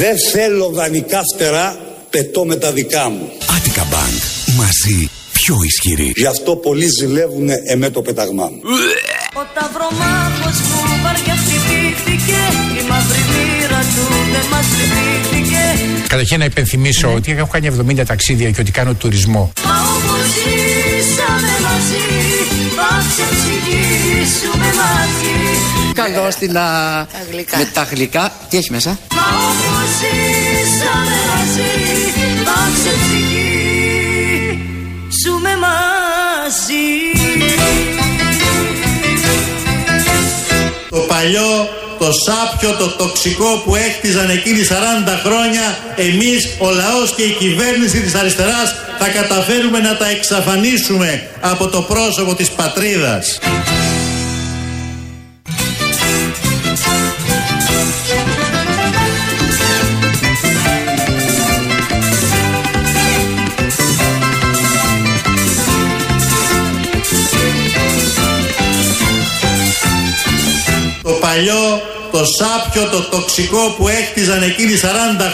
[0.00, 1.76] Δεν θέλω δανεικά φτερά,
[2.10, 3.28] πετώ με τα δικά μου.
[3.56, 4.54] Άτικα Bank.
[4.56, 5.10] Μαζί
[5.44, 6.12] πιο ισχυρή.
[6.16, 8.60] Γι' αυτό πολλοί ζηλεύουν εμέ το πεταγμά μου.
[9.40, 12.40] Ο ταυρομάχος μου βαριά χτυπήθηκε
[12.80, 15.62] Η μαύρη μοίρα του δεν μας λυπήθηκε
[16.08, 17.68] Καταρχήν να υπενθυμίσω ότι έχω κάνει
[18.00, 19.52] 70 ταξίδια και ότι κάνω τουρισμό.
[19.64, 22.04] Μα όπως ζήσαμε μαζί
[22.76, 25.34] Θα ξεψυγήσουμε μαζί
[25.94, 26.56] Καλό στην.
[26.58, 27.58] α, γλυκά.
[27.58, 28.32] Με τα γλυκά.
[28.48, 31.70] Τι έχει μέσα; Μα όπως ζήσαμε μαζί
[32.44, 33.31] Θα ξεψυγήσουμε
[36.52, 36.84] μαζί
[40.90, 44.72] Το παλιό, το σάπιο, το τοξικό που έκτιζαν εκείνοι 40
[45.24, 51.68] χρόνια, εμείς, ο λαός και η κυβέρνηση της αριστεράς θα καταφέρουμε να τα εξαφανίσουμε από
[51.68, 53.38] το πρόσωπο της πατρίδας.
[71.32, 71.82] Παλιό,
[72.14, 74.86] το σάπιο, το τοξικό που έκτιζαν εκείνοι 40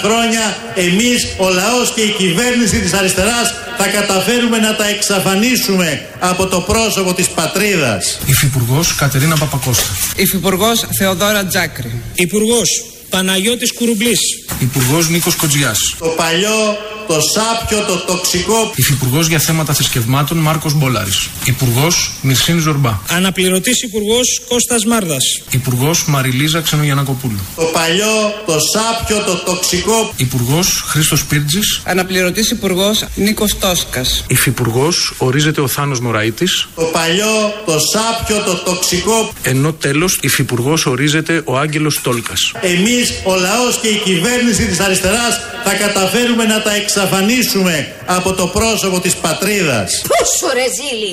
[0.03, 6.47] χρόνια, εμείς, ο λαός και η κυβέρνηση της αριστεράς θα καταφέρουμε να τα εξαφανίσουμε από
[6.47, 8.19] το πρόσωπο της πατρίδας.
[8.27, 9.85] Υφυπουργός Κατερίνα Παπακώστα.
[10.17, 12.03] Υφυπουργός Θεοδόρα Τζάκρη.
[12.15, 12.69] Υπουργός
[13.11, 14.21] Παναγιώτης Κουρουμπλής.
[14.61, 15.75] Υπουργός Νίκος Κοτζιά.
[15.99, 21.29] Το παλιό, το σάπιο, το τοξικό Υφυπουργός για θέματα θρησκευμάτων Μάρκος Μπόλαρης.
[21.45, 22.99] Υπουργός Μυρσίνη Ζορμπά.
[23.09, 25.25] Αναπληρωτής Υπουργός Κώστας Μάρδας.
[25.51, 27.39] Υπουργός Μαριλίζα Ξενογιανακοπούλου.
[27.57, 31.61] Το παλιό, το σάπιο, το τοξικό Υπουργός Χρήστος Πίρτζη.
[31.85, 34.25] Αναπληρωτής Υπουργός Νίκος Τόσκας.
[34.27, 36.69] Υφυπουργός ορίζεται ο Θάνος Μωραήτης.
[36.75, 42.53] Το παλιό, το σάπιο, το τοξικό Ενώ τέλος Υφυπουργός ορίζεται ο Άγγελος Τόλκας.
[42.61, 48.47] Εμείς, ο λαός και η κυβέρνηση της αριστεράς θα καταφέρουμε να τα εξαφανίσουμε από το
[48.47, 50.03] πρόσωπο της πατρίδας.
[50.09, 51.13] Πόσο ρε ζήλι.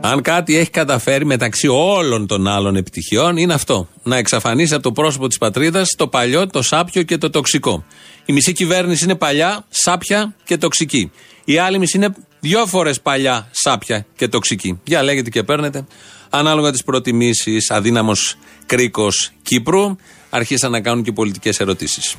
[0.00, 3.88] Αν κάτι έχει καταφέρει μεταξύ όλων των άλλων επιτυχιών είναι αυτό.
[4.02, 7.84] Να εξαφανίσει από το πρόσωπο της πατρίδας το παλιό, το σάπιο και το τοξικό.
[8.24, 11.10] Η μισή κυβέρνηση είναι παλιά, σάπια και τοξική.
[11.44, 14.80] Η άλλη μισή είναι δυο φορές παλιά, σάπια και τοξική.
[14.84, 15.84] Για λέγεται και παίρνετε.
[16.30, 19.96] Ανάλογα τις προτιμήσεις, αδύναμος κρίκος Κύπρου,
[20.30, 22.16] αρχίσαν να κάνουν και πολιτικές ερωτήσεις.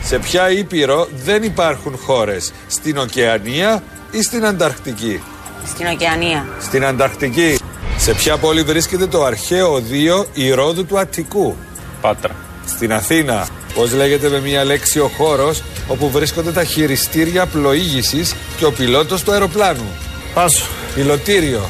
[0.00, 5.20] Σε ποια ήπειρο δεν υπάρχουν χώρες, στην Οκεανία ή στην Ανταρκτική;
[5.66, 6.46] Στην Οκεανία.
[6.60, 7.58] Στην Ανταρκτική.
[7.96, 11.56] Σε ποια πόλη βρίσκεται το αρχαίο οδείο Ηρόδου του Αττικού;
[12.00, 12.43] Πάτρα.
[12.66, 13.46] Στην Αθήνα.
[13.74, 19.22] Πώς λέγεται με μία λέξη ο χώρος όπου βρίσκονται τα χειριστήρια πλοήγησης και ο πιλότος
[19.22, 19.88] του αεροπλάνου.
[20.34, 20.64] Πάσο.
[20.94, 21.68] Πιλωτήριο.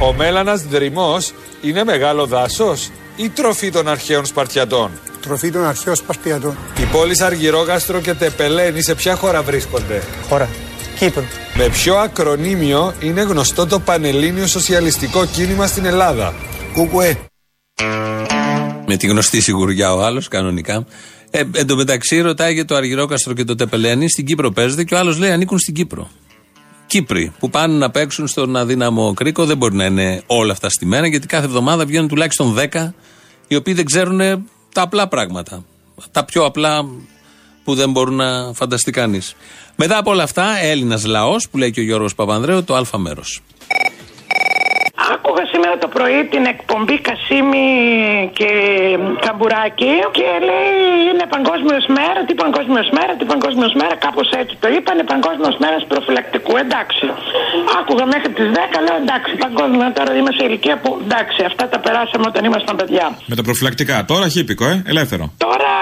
[0.00, 4.90] Ο Μέλανας Δρυμός είναι μεγάλο δάσος ή τροφή των αρχαίων Σπαρτιατών;
[5.20, 6.56] Τροφή των αρχαίων Σπαρτιατών.
[6.80, 10.48] Οι πόλεις Αργυρόγαστρο και Τεπελένη σε ποια χώρα βρίσκονται; Χώρα.
[10.98, 11.24] Κύπρο.
[11.54, 16.34] Με ποιο ακρονίμιο είναι γνωστό το Πανελλήνιο Σοσιαλιστικό Κίνημα στην Ελλάδα;
[16.74, 17.18] Κουκουέ.
[18.86, 20.86] Με τη γνωστή σιγουριά ο άλλος, κανονικά.
[21.30, 24.94] Ε, εν τω μεταξύ ρωτάει για το Αργυρόκαστρο και το Τεπελένη, στην Κύπρο παίζεται και
[24.94, 26.10] ο άλλος λέει ανήκουν στην Κύπρο.
[26.86, 30.86] Κύπροι που πάνε να παίξουν στον αδύναμο κρίκο δεν μπορεί να είναι όλα αυτά στη
[30.86, 32.90] μέρα γιατί κάθε εβδομάδα βγαίνουν τουλάχιστον 10
[33.48, 34.18] οι οποίοι δεν ξέρουν
[34.72, 35.64] τα απλά πράγματα.
[36.10, 36.86] Τα πιο απλά
[37.64, 39.34] που δεν μπορούν να φανταστεί κανείς.
[39.76, 43.42] Μετά από όλα αυτά, Έλληνας λαός που λέει και ο Γιώργος Παπανδρέου, το Α μέρος.
[45.76, 47.68] Άκουγα σήμερα το πρωί την εκπομπή Κασίμη
[48.38, 48.50] και
[49.24, 50.72] Καμπουράκη και λέει
[51.10, 55.82] είναι παγκόσμιος μέρα, τι παγκόσμιος μέρα, τι παγκόσμιος μέρα, κάπως έτσι το είπανε, παγκόσμιος μέρας
[55.90, 56.52] προφυλακτικού.
[56.64, 57.04] Εντάξει.
[57.78, 61.78] Άκουγα μέχρι τις 10, λέω εντάξει, παγκόσμιο τώρα είμαι σε ηλικία που εντάξει, αυτά τα
[61.84, 63.06] περάσαμε όταν ήμασταν παιδιά.
[63.30, 63.96] Με τα προφυλακτικά.
[64.12, 65.24] Τώρα χύπικο, ε, ελεύθερο.
[65.46, 65.72] Τώρα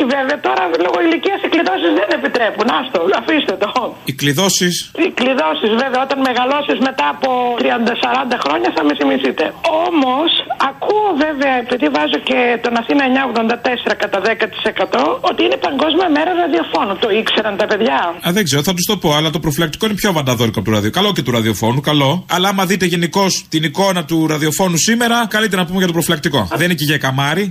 [0.00, 2.66] όχι βέβαια, τώρα λόγω ηλικίας οι κλειδώσεις δεν επιτρέπουν.
[2.78, 3.70] Άστο, αφήστε το.
[4.10, 7.28] Οι κλειδώσεις; Οι κλειδώσεις βέβαια όταν μεγαλώσεις μετά από
[7.62, 9.44] 30-40 χρόνια θα με θυμηθείτε.
[9.86, 10.30] Όμως
[10.70, 16.94] ακούω βέβαια, επειδή βάζω και τον Αθήνα 984 κατά 10% ότι είναι Παγκόσμια Μέρα Ραδιοφώνου.
[17.04, 17.98] Το ήξεραν τα παιδιά.
[18.26, 20.74] Α, δεν ξέρω, θα τους το πω, αλλά το προφυλακτικό είναι πιο βανταδόρικο από το
[20.76, 20.98] ραδιοφώνου.
[21.00, 22.10] Καλό και του ραδιοφώνου, καλό.
[22.36, 26.40] Αλλά άμα δείτε γενικώς την εικόνα του ραδιοφώνου σήμερα, καλύτερα να πούμε για το προφυλακτικό.
[26.60, 27.46] Δεν είναι και για καμάρι.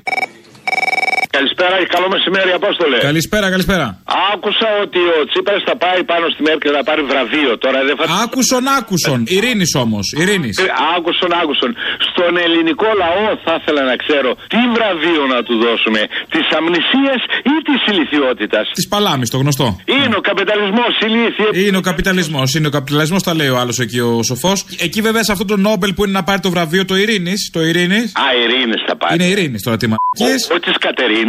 [1.38, 2.97] Καλησπέρα και καλό μεσημέρι, Απόστολε.
[3.10, 3.86] Καλησπέρα, καλησπέρα.
[4.34, 7.52] Άκουσα ότι ο Τσίπρας θα πάει πάνω στη Μέρκελ να πάρει βραβείο.
[7.63, 8.04] Τώρα δεν θα.
[8.23, 9.19] Άκουσον, άκουσον.
[9.36, 10.06] Ειρήνης όμως.
[10.21, 10.56] Ειρήνης.
[10.58, 11.71] Ε, Άκουσον, άκουσον.
[12.10, 16.02] Στον ελληνικό λαό θα ήθελα να ξέρω τι βραβείο να του δώσουμε.
[16.34, 17.15] Τη αμνησία
[17.54, 19.67] ή της ηλικιότητας; Της Παλάμης, το γνωστό.
[19.95, 21.50] Είναι ο καπιταλισμός, ηλίθιε.
[21.63, 22.47] Είναι ο καπιταλισμός.
[22.56, 24.58] Είναι ο καπιταλισμός, τα λέει ο άλλος εκεί ο σοφός.
[24.88, 27.39] Εκεί βέβαια σε αυτό το Νόμπελ που είναι να πάρει το βραβείο το Ειρήνης.
[27.54, 28.08] Το Ειρήνης.
[28.23, 29.13] Α, Ειρήνης θα πάρει.
[29.15, 30.50] Είναι Ειρήνης τώρα τι μαλακίες.
[30.52, 31.26] Όχι της Κατερίνης.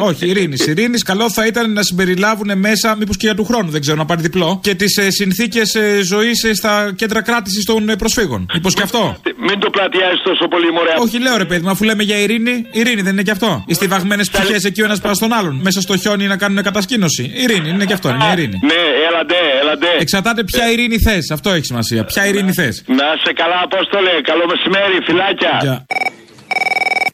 [0.00, 0.66] Όχι, Ειρήνης.
[0.66, 4.04] Ειρήνης, καλό θα ήταν να συμπεριλάβουν μέσα, μήπως και για του χρόνου, δεν ξέρω, να
[4.04, 8.46] πάρει διπλό, και τις ε, συνθήκες ε, ζωής στα κέντρα κράτησης των ε, προσφύγων.
[8.54, 9.16] Μήπως και αυτό;
[9.48, 10.90] Μην το πλατιάζεις τόσο πολύ, μωρέ.
[10.98, 13.64] Όχι, λέω ρε παιδί μου, αφού λέμε για ειρήνη, ειρήνη δεν είναι και αυτό.
[13.66, 15.54] Οι στιβαγμένες ψυχές εκεί ο ένας πας στον άλλον.
[15.62, 17.32] Μέσα στο χιόνι να κάνουν κατασκήνωση.
[17.34, 18.58] Ειρήνη είναι και αυτό, είναι μια ειρήνη.
[18.62, 19.86] Ναι, έλαντε, έλαντε.
[19.98, 21.30] Εξαρτάται ποια ειρήνη θες.
[21.30, 22.04] Αυτό έχει σημασία.
[22.04, 22.84] Ποια ειρήνη θες.
[22.86, 24.10] Να σε καλά, Απόστολε.
[24.22, 25.86] Καλό μεσημέρι, φυλάκια.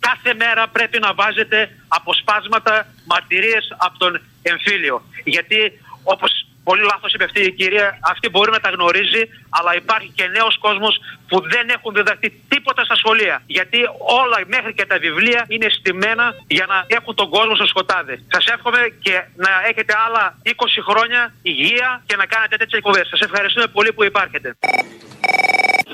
[0.09, 4.97] Κάθε μέρα πρέπει να βάζετε αποσπάσματα μαρτυρίες από τον εμφύλιο.
[5.25, 5.59] Γιατί
[6.03, 6.31] όπως
[6.69, 9.23] πολύ λάθος είπε αυτή η κυρία, αυτή μπορεί να τα γνωρίζει,
[9.59, 10.95] αλλά υπάρχει και νέος κόσμος
[11.29, 13.37] που δεν έχουν διδαχθεί τίποτα στα σχολεία.
[13.47, 13.79] Γιατί
[14.21, 18.17] όλα μέχρι και τα βιβλία είναι στημένα για να έχουν τον κόσμο στο σκοτάδι.
[18.35, 19.15] Σας εύχομαι και
[19.45, 20.51] να έχετε άλλα 20
[20.89, 23.09] χρόνια υγεία και να κάνετε τέτοιες εκπομπές.
[23.09, 24.49] Σας ευχαριστούμε πολύ που υπάρχετε.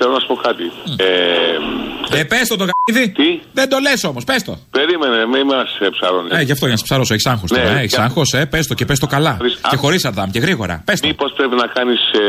[0.05, 0.65] Θέλω να σου πω κάτι.
[0.97, 3.09] Ε, Ε, πες το το γαίδι.
[3.19, 4.53] Τι; Δεν το λες όμως, πες το.
[4.71, 6.31] περίμενε, μην μας ψαρώνεις.
[6.37, 7.77] Ε, γι' αυτό για να σε ψαρώσω, έχεις άγχος Ναι, τώρα.
[7.83, 9.37] Έχεις και- άγχος, ε, πες το και πες το καλά.
[9.69, 10.75] Και χωρίς αρτάμ και γρήγορα.
[10.85, 11.07] Πες το.
[11.07, 12.23] Μήπως πρέπει να κάνεις ε,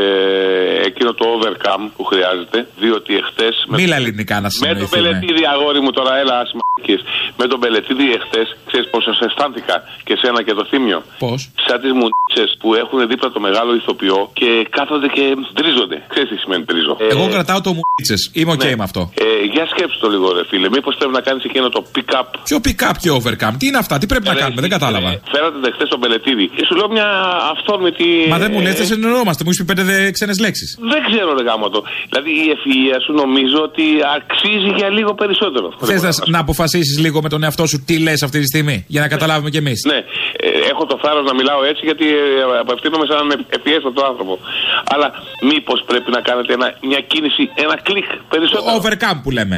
[0.89, 3.55] εκείνο το overcome που χρειάζεται, διότι εχθές.
[3.69, 5.01] Μίλα ελληνικά να Με τον συνοηθούμε.
[5.01, 7.01] Πελετήδη, αγόρι μου τώρα, έλα, ας μ***κεις.
[7.39, 9.75] Με τον Πελετήδη εχθές, ξέρεις πώ σα αισθάνθηκα
[10.07, 10.99] και σένα και το θύμιο.
[11.23, 15.23] Πώς; Σαν τις μουντσε που έχουν δίπλα το μεγάλο ηθοποιό και κάθονται και
[15.59, 15.97] τρίζονται.
[16.11, 16.93] Ξέρεις τι σημαίνει τρίζω.
[17.15, 18.17] Εγώ κρατάω το μουίτσε.
[18.39, 19.01] Είμαι οκ με αυτό.
[19.25, 19.25] Ε,
[19.55, 20.67] για σκέψου το λίγο, ρε φίλε.
[20.75, 24.05] Μήπως πρέπει να κάνεις εκείνο το pick-up; Ποιο pick-up και overcome; Τι είναι αυτά, τι
[24.11, 25.09] πρέπει να κάνουμε, δεν κατάλαβα.
[25.33, 26.45] Φέρατε δεχτέ τον Πελετήδη.
[26.55, 27.09] Και σου λέω μια
[27.53, 28.07] αυθόρμητη.
[28.33, 29.41] Μα δεν μου λες, ε, δεν συνεννοούμαστε.
[29.47, 30.69] Μου είπε πέντε ξένες λέξεις.
[30.91, 31.79] Δεν ξέρω, ρε γάμο το.
[32.09, 33.85] Δηλαδή η ευφυΐα σου νομίζω ότι
[34.17, 35.67] αξίζει για λίγο περισσότερο.
[35.89, 39.01] Θες να, να αποφασίσεις λίγο με τον εαυτό σου τι λες αυτή τη στιγμή, για
[39.01, 39.79] να καταλάβουμε κι εμείς.
[39.91, 39.99] Ναι,
[40.47, 44.33] ε, έχω το θάρρος να μιλάω έτσι γιατί ε, απευθύνομαι σαν έναν επιέστατο άνθρωπο.
[44.93, 45.07] Αλλά
[45.49, 49.57] μήπως πρέπει να κάνετε ένα, μια κίνηση, ένα κλικ περισσότερο; Overcome που λέμε.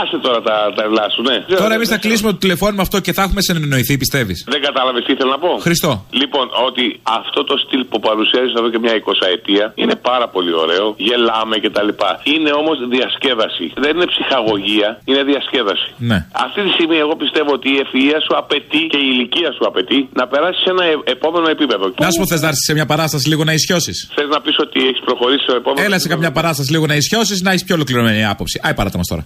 [0.00, 1.36] Άσε τώρα τα, τα ευλά σου, ναι.
[1.62, 5.04] Τώρα εμείς θα κλείσουμε το τηλεφώνημα με αυτό και θα έχουμε συνεννοηθεί, πιστεύεις; Δεν κατάλαβες
[5.04, 5.52] τι ήθελα να πω.
[5.66, 5.92] Χριστό.
[6.10, 6.84] Λοιπόν, ότι
[7.20, 10.86] αυτό το στυλ που παρουσιάζεις εδώ και μια 20 ετία είναι πάρα πολύ ωραίο.
[11.06, 11.90] Γελάμε κτλ.
[12.32, 13.66] Είναι όμως διασκέδαση.
[13.84, 15.88] Δεν είναι ψυχαγωγία, είναι διασκέδαση.
[16.10, 16.18] Ναι.
[16.44, 19.98] Αυτή τη στιγμή εγώ πιστεύω ότι η ευφυΐα σου απαιτεί και η ηλικία σου απαιτεί
[20.20, 21.84] να περάσει σε ένα ε- επόμενο επίπεδο.
[21.98, 24.56] Να σου πω, θες να έρθεις σε μια παράσταση λίγο να ισιώσεις; Θες να πεις
[24.58, 25.86] ότι έχεις προχωρήσει στο επόμενο.
[25.86, 28.60] Έλα σε καμιά παράσταση λίγο να ισιώσεις, να έχεις πιο ολοκληρωμένη άποψη.
[28.62, 29.24] Άι, παράτα μας τώρα.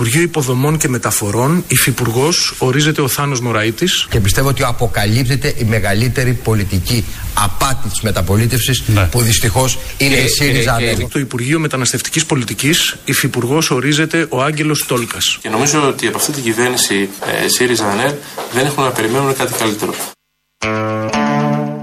[0.00, 4.06] Υπουργείο Υποδομών και Μεταφορών, υφυπουργός ορίζεται ο Θάνος Μωραήτης.
[4.10, 10.74] Και πιστεύω ότι αποκαλύπτεται η μεγαλύτερη πολιτική απάτη της μεταπολίτευσης που δυστυχώς είναι η ΣΥΡΙΖΑ.
[10.74, 11.06] ανέβη.
[11.08, 15.38] Στο Υπουργείο Μεταναστευτικής Πολιτικής, υφυπουργός ορίζεται ο Άγγελος Τόλκας.
[15.42, 17.08] Και νομίζω ότι από αυτή την κυβέρνηση
[17.44, 18.12] ε, ΣΥΡΙΖΑ ΑΝΕΛ
[18.52, 19.94] δεν έχουν να περιμένουν κάτι καλύτερο.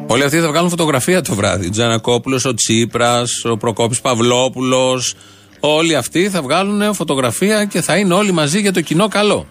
[0.08, 1.68] Όλοι αυτοί θα βγάλουν φωτογραφία το βράδυ.
[1.68, 5.16] Ο Τζανακόπουλος, ο Τσίπρας, ο Προκόπης Παυλόπουλος.
[5.60, 9.48] Όλοι αυτοί θα βγάλουν φωτογραφία και θα είναι όλοι μαζί για το κοινό καλό.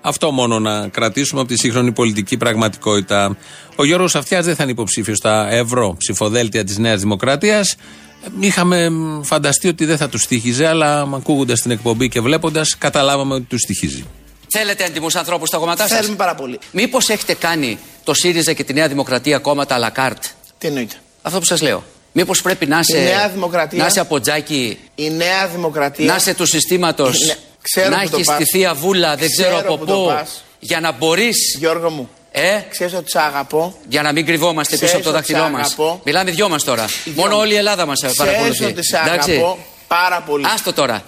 [0.00, 3.36] Αυτό μόνο να κρατήσουμε από τη σύγχρονη πολιτική πραγματικότητα.
[3.76, 7.76] Ο Γιώργος Αυτιάς δεν θα είναι υποψήφιος στα ευρώ ψηφοδέλτια της Νέας Δημοκρατίας.
[8.40, 13.34] Είχαμε μ, φανταστεί ότι δεν θα τους στοιχίζε, αλλά ακούγοντας την εκπομπή και βλέποντας, καταλάβαμε
[13.34, 14.04] ότι τους στοιχίζει.
[14.48, 16.58] Θέλετε έντιμους ανθρώπους στα κόμματά σας; Θέλουμε πάρα πολύ.
[16.72, 20.24] Μήπως έχετε κάνει το ΣΥΡΙΖΑ και τη Νέα Δημοκρατία κόμματα à la carte.
[20.58, 20.94] Τι εννοείται.
[21.22, 21.84] Αυτό που σας λέω.
[22.12, 22.98] Μήπως πρέπει να είσαι.
[22.98, 24.78] Η Νέα Δημοκρατία- Να είσαι από τζάκι.
[24.94, 26.06] Η Νέα Δημοκρατία.
[26.06, 27.20] Να είσαι του συστήματος.
[27.26, 28.36] Ναι, ξέρω Να που το έχεις πας.
[28.38, 30.06] τη θεία βούλα, δεν ξέρω, Ξέρω από που το πού.
[30.06, 30.44] πας.
[30.58, 31.30] Για να μπορεί.
[31.58, 32.08] Γιώργο μου.
[32.32, 33.74] Ε, Ξέρεις ότι σ' αγαπώ.
[33.88, 35.74] για να μην κρυβόμαστε πίσω από Ξέρεις το ότι δάχτυλό σ' μας.
[35.78, 36.00] αγαπώ.
[36.04, 36.84] Μιλάμε δυο μας τώρα.
[37.04, 37.38] δυο Μόνο μας.
[37.44, 38.64] όλη η Ελλάδα μας Ξέρεις παρακολουθεί.
[38.64, 40.44] ότι σε αγαπώ πάρα πολύ.
[40.54, 41.02] Άστο τώρα.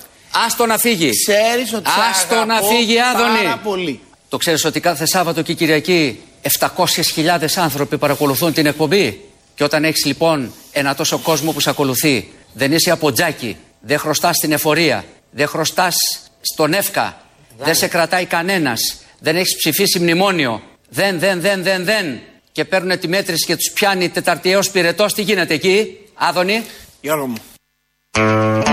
[0.46, 1.10] Άστο να φύγει.
[1.26, 3.42] Ξέρεις ότι σε Άστο αγαπώ να φύγει, Άδωνη.
[3.42, 4.00] πάρα πολύ.
[4.28, 6.20] Το ξέρεις ότι κάθε Σάββατο και Κυριακή
[6.58, 12.32] 700.000 άνθρωποι παρακολουθούν την εκπομπή; Και όταν έχεις λοιπόν ένα τόσο κόσμο που σε ακολουθεί,
[12.52, 15.94] δεν είσαι από τζάκι, δεν χρωστάς στην εφορία, δεν χρωστάς
[16.40, 17.20] στον εύκα,
[17.58, 18.80] δεν σε κρατάει κανένας,
[19.18, 22.20] δεν έχεις ψηφίσει μνημόνιο, δεν, δεν, δεν, δεν, δεν.
[22.52, 26.64] Και παίρνουν τη μέτρηση και τους πιάνει τεταρτιαίος πυρετός, τι γίνεται εκεί, Άδωνη;
[27.00, 28.71] Γιώργο μου.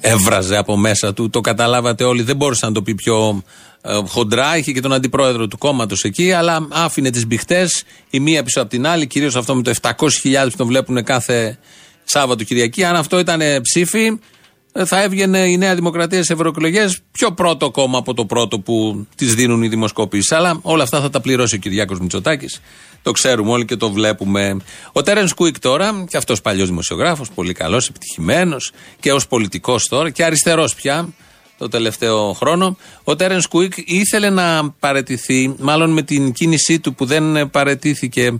[0.00, 2.22] Έβραζε από μέσα του, το καταλάβατε όλοι.
[2.22, 3.42] Δεν μπορούσε να το πει πιο
[3.82, 8.42] ε, χοντρά, είχε και τον αντιπρόεδρο του κόμματος εκεί, αλλά άφηνε τις μπιχτές η μία
[8.42, 9.92] πίσω από την άλλη, κυρίως αυτό με το 700.000
[10.50, 11.58] που τον βλέπουν κάθε
[12.04, 12.84] Σάββατο Κυριακή.
[12.84, 14.18] Αν αυτό ήταν ψήφι, ε,
[14.84, 19.24] θα έβγαινε η Νέα Δημοκρατία σε ευρωεκλογές πιο πρώτο κόμμα από το πρώτο που τη
[19.24, 20.32] δίνουν οι δημοσκοπήσεις.
[20.32, 22.60] Αλλά όλα αυτά θα τα πληρώσει ο Κυριάκος Μητσοτάκης.
[23.02, 24.56] Το ξέρουμε όλοι και το βλέπουμε.
[24.92, 30.10] Ο Τέρεν Κουίκ τώρα, και αυτός παλιός δημοσιογράφος, πολύ καλός, επιτυχημένος και ως πολιτικός τώρα
[30.10, 31.08] και αριστερός πια
[31.58, 32.76] το τελευταίο χρόνο.
[33.04, 38.38] Ο Τέρεν Κουίκ ήθελε να παρετηθεί, μάλλον με την κίνησή του που δεν παρετήθηκε,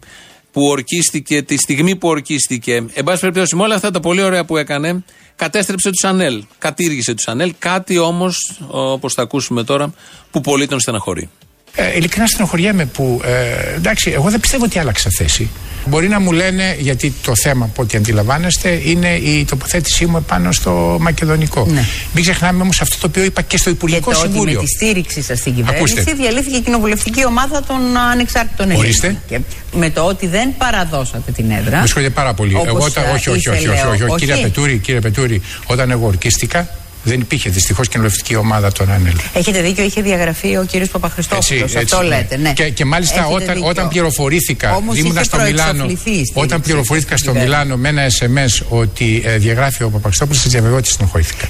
[0.52, 2.84] που ορκίστηκε τη στιγμή που ορκίστηκε.
[2.92, 5.04] Εν πάση περιπτώσει, με όλα αυτά τα πολύ ωραία που έκανε,
[5.36, 6.44] κατέστρεψε τους Ανέλ.
[6.58, 7.54] Κατήργησε τους Ανέλ.
[7.58, 9.94] Κάτι όμως, όπως θα ακούσουμε τώρα,
[10.30, 11.30] που πολύ τον στεναχωρεί.
[11.78, 13.20] Ε, ειλικρινά στενοχωριέμαι που.
[13.24, 15.50] Ε, εντάξει, εγώ δεν πιστεύω ότι άλλαξα θέση.
[15.88, 20.52] Μπορεί να μου λένε, γιατί το θέμα από ό,τι αντιλαμβάνεστε είναι η τοποθέτησή μου επάνω
[20.52, 21.66] στο μακεδονικό.
[21.70, 21.84] Ναι.
[22.14, 24.42] Μην ξεχνάμε όμως αυτό το οποίο είπα και στο Υπουργικό και το Συμβούλιο.
[24.42, 26.12] Ότι με τη στήριξη σας στην κυβέρνηση Ακούστε.
[26.22, 28.84] διαλύθηκε η κοινοβουλευτική ομάδα των ανεξάρτητων Ελλήνων.
[28.84, 29.16] Ορίστε.
[29.28, 29.40] Και
[29.72, 31.78] με το ότι δεν παραδώσατε την έδρα.
[31.80, 32.54] Με συγχωρείτε πάρα πολύ.
[32.54, 34.42] όπως, Εγώ όταν, ε, όχι, όχι, όχι, ήθελε όχι, όχι, ο- όχι, Κύριε όχι.
[34.42, 36.68] Πετούρη, κύριε Πετούρη, όταν εγώ ορκίστηκα,
[37.06, 39.14] δεν υπήρχε δυστυχώς κοινοβουλευτική ομάδα των ΑΝΕΛ.
[39.32, 41.50] Έχετε δίκιο, είχε διαγραφεί ο κύριος Παπαχριστόπουλος.
[41.50, 42.16] Έτσι, Αυτό έτσι, ναι.
[42.16, 42.52] λέτε, ναι.
[42.52, 43.68] Και, και μάλιστα Έχετε όταν, δίκιο.
[43.68, 47.66] όταν πληροφορήθηκα, Όμως ήμουνα είχε στο Μιλάνο, προεξοφληθεί η στήριξη όταν πληροφορήθηκα στην στο κυβέρνηση.
[47.66, 51.48] Μιλάνο με ένα SMS ότι ε, διαγράφει ο Παπαξιτόπουλο, σα διαβεβαιώ ότι στενοχωρήθηκα.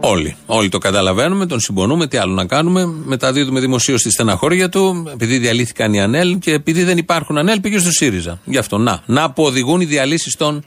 [0.00, 0.36] Όλοι.
[0.46, 2.86] Όλοι το καταλαβαίνουμε, τον συμπονούμε, τι άλλο να κάνουμε.
[3.04, 7.78] Μεταδίδουμε δημοσίω τη στεναχώρια του, επειδή διαλύθηκαν οι ΑΝΕΛ και επειδή δεν υπάρχουν ΑΝΕΛ, πήγε
[7.78, 8.40] στο ΣΥΡΙΖΑ.
[8.44, 9.02] Γι' αυτό να.
[9.06, 10.64] Να που οδηγούν οι διαλύσεις των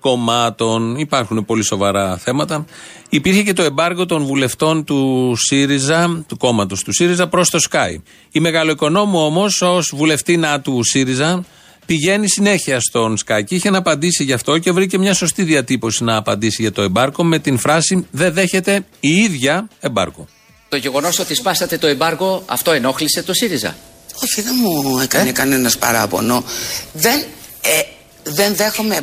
[0.00, 0.96] κομμάτων.
[0.96, 2.64] Υπάρχουν πολύ σοβαρά θέματα.
[3.08, 8.02] Υπήρχε και το εμπάργο των βουλευτών του ΣΥΡΙΖΑ, του κόμματος του ΣΥΡΙΖΑ, προς το ΣΚΑΙ.
[8.32, 11.44] Η μεγαλοοικονόμου όμως, ως βουλευτήνα του ΣΥΡΙΖΑ,
[11.86, 16.04] πηγαίνει συνέχεια στον ΣΚΑΙ και είχε να απαντήσει γι' αυτό και βρήκε μια σωστή διατύπωση
[16.04, 20.26] να απαντήσει για το εμπάρκο με την φράση Δεν δέχεται η ίδια εμπάρκο.
[20.68, 23.76] Το γεγονός ότι σπάσατε το εμπάργο, αυτό ενόχλησε το ΣΥΡΙΖΑ;
[24.22, 26.44] Όχι, δεν μου έκανε κανένας παράπονο.
[26.92, 27.24] Δεν,
[27.60, 27.80] ε,
[28.22, 29.00] δεν δέχομαι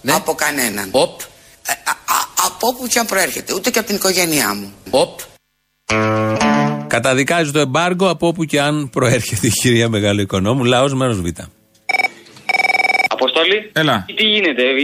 [0.00, 0.88] εμπάργκο από κανέναν.
[0.90, 1.20] Οπ.
[1.66, 4.72] Ε, α, α- από όπου και αν προέρχεται, ούτε και από την οικογένειά μου.
[4.90, 5.18] Οπ.
[6.86, 10.64] Καταδικάζει το εμπάργκο από όπου και αν προέρχεται η κυρία Μεγάλο Οικονόμου.
[10.64, 11.26] Λαός μέρος Β.
[13.18, 13.58] Αποστολή.
[13.82, 13.96] Έλα.
[14.18, 14.74] Τι γίνεται, ε,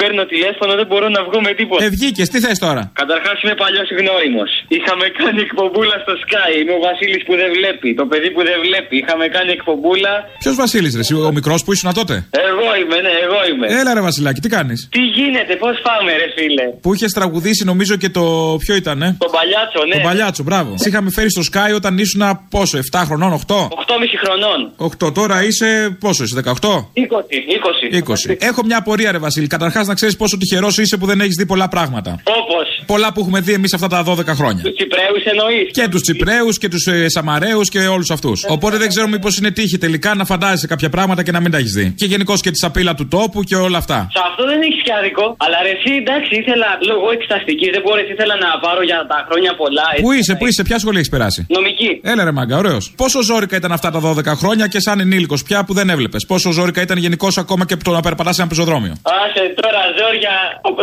[0.00, 1.80] παίρνω τηλέφωνο, δεν μπορώ να βγω με τίποτα.
[1.84, 4.50] Ε, βγήκες, τι θες τώρα; Καταρχάς είμαι παλιός γνώριμος.
[4.76, 6.50] Είχαμε κάνει εκπομπούλα στο Sky.
[6.60, 7.88] Είμαι ο Βασίλης που δεν βλέπει.
[8.00, 8.94] Το παιδί που δεν βλέπει.
[9.00, 10.12] Είχαμε κάνει εκπομπούλα.
[10.42, 12.14] Ποιος Βασίλης, ρε, εσύ, ο μικρός που ήσουν τότε;
[12.50, 13.66] Εγώ είμαι, ναι, εγώ είμαι.
[13.80, 17.94] Έλα, ρε Βασιλάκι, τι κάνεις; Τι γίνεται, πώς πάμε, ρε φίλε; Που είχες τραγουδήσει, νομίζω
[18.02, 18.24] και το.
[18.64, 19.94] Ποιο ήταν, ε; Τον παλιάτσο, ναι.
[19.94, 20.70] Τον παλιάτσο, μπράβο.
[20.82, 23.54] Σε είχαμε φέρει στο Sky όταν ήσουν πόσο, 7 χρονών, 8.
[23.56, 24.58] 8,5 χρονών.
[25.06, 26.50] 8, τώρα είσαι πόσο, είσαι 18.
[26.52, 27.81] 20, 20.
[27.90, 28.36] 20.
[28.38, 29.46] Έχω μια απορία, ρε Βασίλη.
[29.46, 32.10] Καταρχάς να ξέρεις πόσο τυχερός είσαι που δεν έχεις δει πολλά πράγματα.
[32.24, 32.82] Όπως.
[32.86, 34.62] Πολλά που έχουμε δει εμείς αυτά τα 12 χρόνια.
[34.62, 35.70] Τους Τσιπρέους εννοείς.
[35.72, 38.44] Και τους Τσιπρέους και τους ε, Σαμαρέους και όλους αυτούς.
[38.48, 41.58] Οπότε δεν ξέρω μήπως είναι τύχη τελικά να φαντάζεσαι κάποια πράγματα και να μην τα
[41.58, 41.92] έχεις δει.
[41.96, 44.08] Και γενικώς και τη σαπίλα του τόπου και όλα αυτά.
[44.12, 45.36] Σε αυτό δεν έχεις και άδικο.
[45.44, 49.52] Αλλά ρε, εσύ εντάξει, ήθελα λόγω εξεταστικής, δεν μπορείς, ήθελα να πάρω για τα χρόνια
[49.56, 49.82] πολλά.
[49.90, 50.02] έτσι.
[50.02, 51.90] Πού είσαι, πού είσαι, ποια σχολή έχεις περάσει; Νομική.
[52.02, 52.92] Έλα ρε μάγκα, ωραίος.
[52.96, 56.50] Πόσο ζώρικα ήταν αυτά τα 12 χρόνια και σαν ενήλικος πια που δεν έβλεπες; Πόσο
[56.52, 58.94] ζώρικα ήταν γενικώς ακόμα και το να περπατάς σε ένα πεζοδρόμιο.
[59.22, 60.34] Άσε τώρα ζόρια.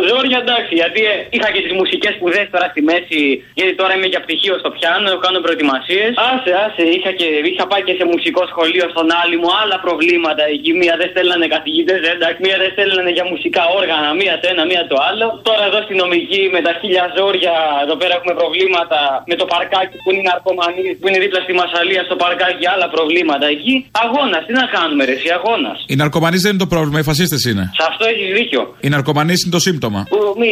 [0.10, 3.21] Ζόρια εντάξει, γιατί ε, είχα και τις μουσικές σπουδές τώρα στη μέση.
[3.58, 6.12] Γιατί τώρα είμαι για πτυχίο στο πιάνο, κάνω προετοιμασίες.
[6.32, 10.43] Άσε, άσε, είχα, και, είχα πάει και σε μουσικό σχολείο στον άλλη μου, άλλα προβλήματα
[10.56, 10.71] εκεί.
[10.82, 14.84] Μία δεν στέλνανε καθηγητές, εντάξει, μία δεν στέλνανε για μουσικά όργανα, μία το ένα, μία
[14.91, 15.28] το άλλο.
[15.49, 17.54] Τώρα εδώ στη νομική με τα χίλια ζόρια,
[17.86, 18.99] εδώ πέρα έχουμε προβλήματα
[19.30, 23.45] με το παρκάκι που είναι ναρκωμανή, που είναι δίπλα στη Μασαλία στο παρκάκι, άλλα προβλήματα
[23.56, 23.73] εκεί.
[24.04, 25.78] Αγώνας, τι να κάνουμε, ρε, εσύ αγώνας.
[25.91, 27.63] Οι ναρκωμανείς δεν είναι το πρόβλημα, οι φασίστες είναι.
[27.79, 28.61] Σε αυτό έχει δίκιο.
[28.85, 30.01] Οι ναρκωμανείς είναι το σύμπτωμα.
[30.13, 30.51] Που μη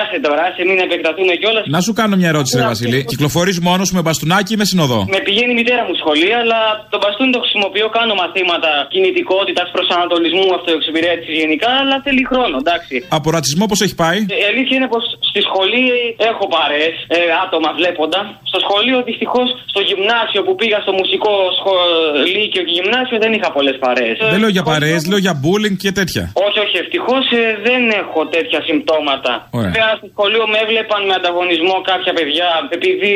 [0.00, 1.64] άσε τώρα, άσε μην επεκταθούμε κιόλας.
[1.76, 2.98] Να σου κάνω μια ερώτηση, ρε Βασίλη.
[3.12, 6.60] Κυκλοφορείς μόνος σου με μπαστούνάκι ή με συνοδό; Με πηγαίνει η μητέρα μου σχολεία, αλλά
[6.92, 12.96] το μπαστούνι το χρησιμοποιώ, κάνω μαθήματα κινητικότητας, προσανατολισμού, αυτοεξυπηρέτηση γενικά, αλλά θέλει χρόνο, εντάξει.
[13.18, 15.84] Από ρατσισμό πώς έχει πάει; Ε, Η αλήθεια είναι πως στη σχολή
[16.30, 18.20] έχω παρέ ε, άτομα βλέποντα.
[18.50, 23.76] Στο σχολείο δυστυχώς στο γυμνάσιο που πήγα στο μουσικό σχολείο και γυμνάσιο δεν είχα πολλές
[23.84, 24.08] παρέ.
[24.32, 26.24] Δεν λέω για παρέες, λέω για bullying και τέτοια.
[26.46, 27.24] Όχι, όχι, ευτυχώς
[27.66, 29.32] δεν έχω τέτοια συμπτώματα.
[29.58, 29.64] Ωραία.
[29.66, 33.12] Βέβαια, στο σχολείο με έβλεπαν με ανταγωνισμό κάποια παιδιά, επειδή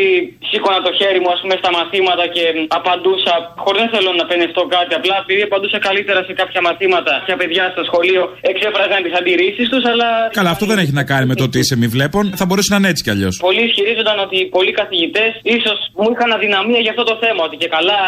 [0.49, 2.45] σήκωνα το χέρι μου, ας πούμε, στα μαθήματα και
[2.79, 3.35] απαντούσα,
[3.65, 7.65] χωρίς να θέλω να πενευτώ κάτι, απλά επειδή απαντούσα καλύτερα σε κάποια μαθήματα, κάποια παιδιά
[7.75, 10.09] στο σχολείο εξέφραζαν τις αντιρρήσεις τους, αλλά.
[10.39, 12.25] Καλά, αυτό δεν έχει να κάνει με το ότι είσαι μη βλέπων.
[12.41, 13.35] Θα μπορούσε να είναι έτσι κι αλλιώς.
[13.49, 17.41] Πολλοί ισχυρίζονταν ότι πολλοί καθηγητές ίσως μου είχαν αδυναμία για αυτό το θέμα.
[17.49, 18.01] Ότι και καλά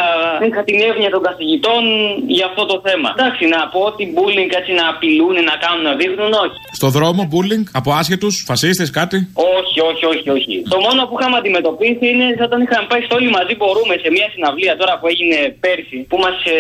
[0.47, 1.83] είχα την εύνοια των καθηγητών
[2.37, 3.09] για αυτό το θέμα.
[3.17, 6.57] Εντάξει, να πω ότι bullying έτσι να απειλούν απειλούν, να κάνουν, να δείχνουν, όχι.
[6.79, 9.19] Στο δρόμο, bullying, από άσχετους, φασίστες, κάτι;
[9.59, 10.55] Όχι, όχι, όχι, όχι.
[10.75, 14.27] Το μόνο που είχαμε αντιμετωπίσει είναι όταν είχαμε πάει στο Όλοι Μαζί Μπορούμε σε μια
[14.35, 15.99] συναυλία τώρα που έγινε πέρσι.
[16.11, 16.57] Που μας ε,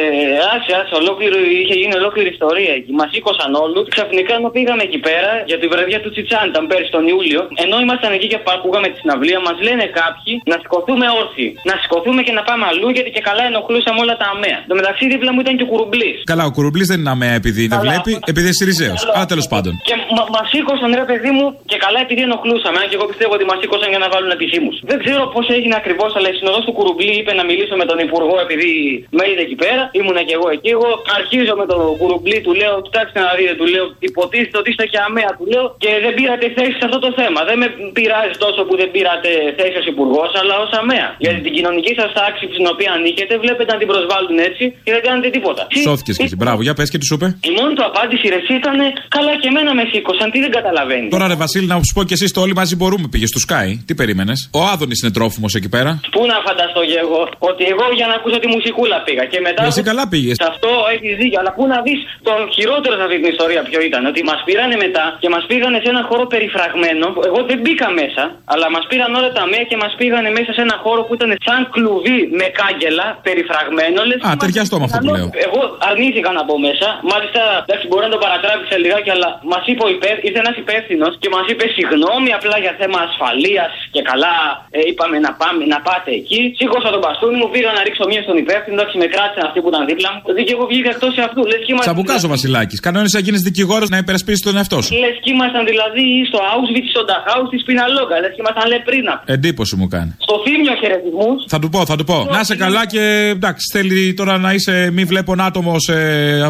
[0.52, 2.92] άσε, άσε, ολόκληρο, είχε γίνει ολόκληρη ιστορία εκεί.
[3.00, 3.84] Μας σήκωσαν όλους.
[3.94, 7.42] Ξαφνικά ενώ πήγαμε εκεί πέρα για τη βραδιά του Τσιτσάν, ήταν πέρσι τον Ιούλιο.
[7.64, 11.48] Ενώ ήμασταν εκεί και ακούγαμε τη συναυλία, μας λένε κάποιοι να σηκωθούμε όρθιοι.
[11.68, 14.58] Να σηκωθούμε και να πάμε αλλού γιατί και καλά ενοχλούσαμε όλα τα αμαία.
[14.70, 16.18] Το μεταξύ δίπλα μου ήταν και ο Κουρουμπλής.
[16.32, 17.84] Καλά, ο Κουρουμπλής δεν είναι αμαία επειδή δεν Καλά.
[17.86, 18.94] βλέπει, επειδή είναι Σιριζέο.
[19.14, 19.72] Αλλά τέλος πάντων.
[19.88, 22.76] Και μα μας σήκωσαν ρε παιδί μου και καλά επειδή ενοχλούσαμε.
[22.82, 24.70] Αν και εγώ πιστεύω ότι μας σήκωσαν για να βάλουν επισήμου.
[24.90, 27.98] Δεν ξέρω πώς έγινε ακριβώς, αλλά η συνοδός του Κουρουμπλή είπε να μιλήσω με τον
[28.06, 28.70] Υπουργό επειδή
[29.18, 29.82] με είδε εκεί πέρα.
[29.98, 30.70] Ήμουνα και εγώ εκεί.
[30.76, 30.88] Εγώ
[31.18, 34.98] αρχίζω με τον Κουρουμπλή, του λέω, κοιτάξτε να δείτε, του λέω, υποτίθεται ότι είστε και
[35.06, 37.40] αμαία, του λέω και δεν πήρατε θέση σε αυτό το θέμα.
[37.48, 41.08] Δεν με πειράζει τόσο που δεν πήρατε θέση ως Υπουργός, αλλά ως αμαία.
[41.24, 45.02] Γιατί την κοινωνική σας τάξη στην οποία ανήκετε βλέπετε να την προσβάλλουν έτσι και δεν
[45.06, 45.62] κάνετε τίποτα.
[45.88, 46.36] Σώθηκες και εσύ.
[46.36, 47.31] Μπράβο, για πες και τους είπε.
[47.48, 48.76] Η μόνη του απάντηση ρε εσύ ήταν
[49.16, 51.10] καλά και εμένα με σήκωσαν, τι δεν καταλαβαίνεις.
[51.14, 53.68] Τώρα ρε Βασίλη, να σου πω και εσύ το όλοι μαζί μπορούμε πήγες στο Sky.
[53.86, 55.90] Τι περίμενες; Ο Άδωνης είναι τρόφιμος εκεί πέρα.
[56.14, 57.20] Πού να φανταστώ και εγώ
[57.50, 59.62] ότι εγώ για να ακούσω τη μουσικούλα πήγα και μετά.
[59.70, 60.34] Εσύ καλά πήγες.
[60.42, 63.80] Σε αυτό έχεις δίκιο, αλλά πού να δεις το χειρότερο σε αυτή την ιστορία ποιο
[63.88, 64.02] ήταν.
[64.12, 67.06] Ότι μας πήρανε μετά και μας πήγανε σε ένα χώρο περιφραγμένο.
[67.28, 68.22] Εγώ δεν μπήκα μέσα,
[68.52, 71.30] αλλά μας πήραν όλα τα μέα και μας πήγανε μέσα σε ένα χώρο που ήταν
[71.48, 73.98] σαν κλουβί με κάγκελα περιφραγμένο.
[74.08, 75.28] Λες, Α, ταιριαστό με αυτό που λέω.
[75.46, 75.60] Εγώ
[75.90, 76.88] αρνήθηκα να μπω μέσα.
[77.22, 81.12] Μάλιστα, εντάξει, μπορεί να το παρατράπηξα λιγάκι, αλλά μας είπε ο υπέρ, ήρθε ένας υπεύθυνος
[81.22, 84.34] και μας είπε συγγνώμη απλά για θέμα ασφαλείας και καλά
[84.76, 86.40] ε, είπαμε να πάμε να πάτε εκεί.
[86.58, 89.68] Σήκωσα τον μπαστούνι μου, πήγα να ρίξω μία στον υπεύθυνο, εντάξει, με κράτησαν αυτοί που
[89.72, 90.20] ήταν δίπλα μου.
[90.26, 91.40] Δηλαδή και εγώ βγήκα εκτός αυτού.
[91.50, 91.88] Λες και ήμασταν.
[91.88, 92.78] Τσαμπουκάζο Βασιλάκης.
[92.86, 94.90] Κανόνισε να γίνει δικηγόρος να υπερασπίσει τον εαυτό σου.
[95.04, 98.14] Λες και ήμασταν δηλαδή στο Auschwitz, στο Dachau, στη Σπιναλόγκα.
[98.22, 99.14] Λες και ήμασταν λεπρίνα.
[99.36, 100.10] Εντύπωση μου κάνει.
[100.26, 101.38] Στο θύμιο χαιρετισμούς.
[101.52, 102.16] Θα του πω, θα του πω.
[102.34, 103.02] Να είσαι καλά και
[103.36, 105.96] εντάξει, θέλει τώρα να είσαι μη βλέπον άτομο σε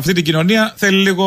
[0.01, 0.62] αυτή την κοινωνία.
[0.83, 1.27] Θέλει λίγο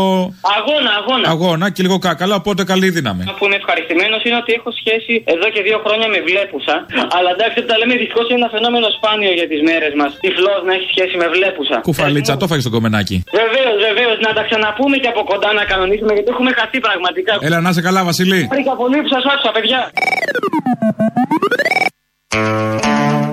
[0.57, 1.25] Αγώνα, αγώνα.
[1.33, 3.21] αγώνα και λίγο κάκαλα, οπότε καλή δύναμη.
[3.25, 6.75] Αυτό που είναι ευχαριστημένος είναι ότι έχω σχέση εδώ και δύο χρόνια με βλέπουσα.
[7.15, 10.11] Αλλά εντάξει, τα λέμε δυστυχώς είναι ένα φαινόμενο σπάνιο για τις μέρες μας.
[10.25, 11.75] Τυφλό να έχει σχέση με βλέπουσα.
[11.89, 13.15] Κουφαλίτσα, το φάγει στο κομμενάκι.
[13.41, 17.33] Βεβαίως, βεβαίως, να τα ξαναπούμε και από κοντά να κανονίσουμε γιατί έχουμε χαθεί πραγματικά.
[17.47, 18.41] Έλα, να είσαι καλά, Βασιλή.
[18.51, 19.79] Χάρηκα πολύ που σας άκουσα, παιδιά.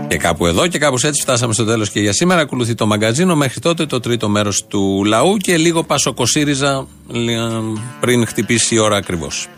[0.09, 2.41] Και κάπου εδώ και κάπως έτσι φτάσαμε στο τέλος και για σήμερα.
[2.41, 3.37] Ακολουθεί το μαγκαζίνο.
[3.37, 6.87] Μέχρι τότε το τρίτο μέρος του λαού και λίγο πασοκοσύριζα
[8.01, 9.49] πριν χτυπήσει η ώρα ακριβώς.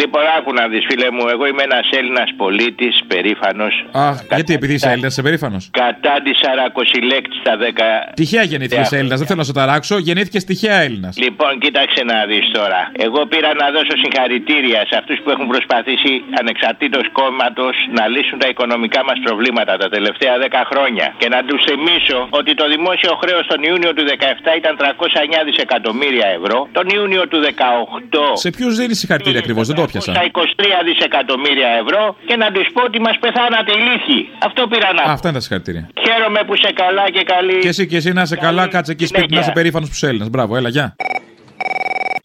[0.00, 3.74] Λοιπόν, άκου να δεις, φίλε μου, εγώ είμαι ένας Έλληνας πολίτης, περήφανος.
[3.92, 8.12] Α, γιατί επειδή είσαι Έλληνας, είσαι περήφανος; Κατά της Σαρακοσιλέκτη στα 10.
[8.20, 9.94] Τυχαία γεννήθηκες Έλληνας, δεν θέλω να σε ταράξω.
[10.08, 11.12] Γεννήθηκες τυχαία Έλληνας.
[11.24, 12.80] Λοιπόν, κοίταξε να δεις τώρα.
[13.06, 18.48] Εγώ πήρα να δώσω συγχαρητήρια σε αυτούς που έχουν προσπαθήσει ανεξαρτήτως κόμματος να λύσουν τα
[18.52, 21.06] οικονομικά μας προβλήματα τα τελευταία 10 χρόνια.
[21.20, 26.28] Και να τους θυμίσω ότι το δημόσιο χρέος τον Ιούνιο του 17 ήταν 309 δισεκατομμύρια
[26.38, 26.58] ευρώ.
[26.78, 30.12] Τον Ιούνιο του 18 Σε ποιους δίνεις συγχαρητήρια ακριβώς, δεν το πιασα.
[30.12, 34.20] στα 23 δισεκατομμύρια ευρώ και να τους πω ότι μας πεθάνατε ηλίθιοι.
[34.48, 35.10] Αυτό πήρα να Α, πω.
[35.10, 35.84] αυτά είναι τα συγχαρητήρια.
[36.04, 37.58] Χαίρομαι που είσαι καλά και καλή.
[37.58, 40.06] Και εσύ και εσύ να είσαι καλά, κάτσε εκεί σπίτι να είσαι περήφανος που είσαι
[40.08, 40.28] Έλληνα.
[40.28, 40.96] Μπράβο, έλα, γεια.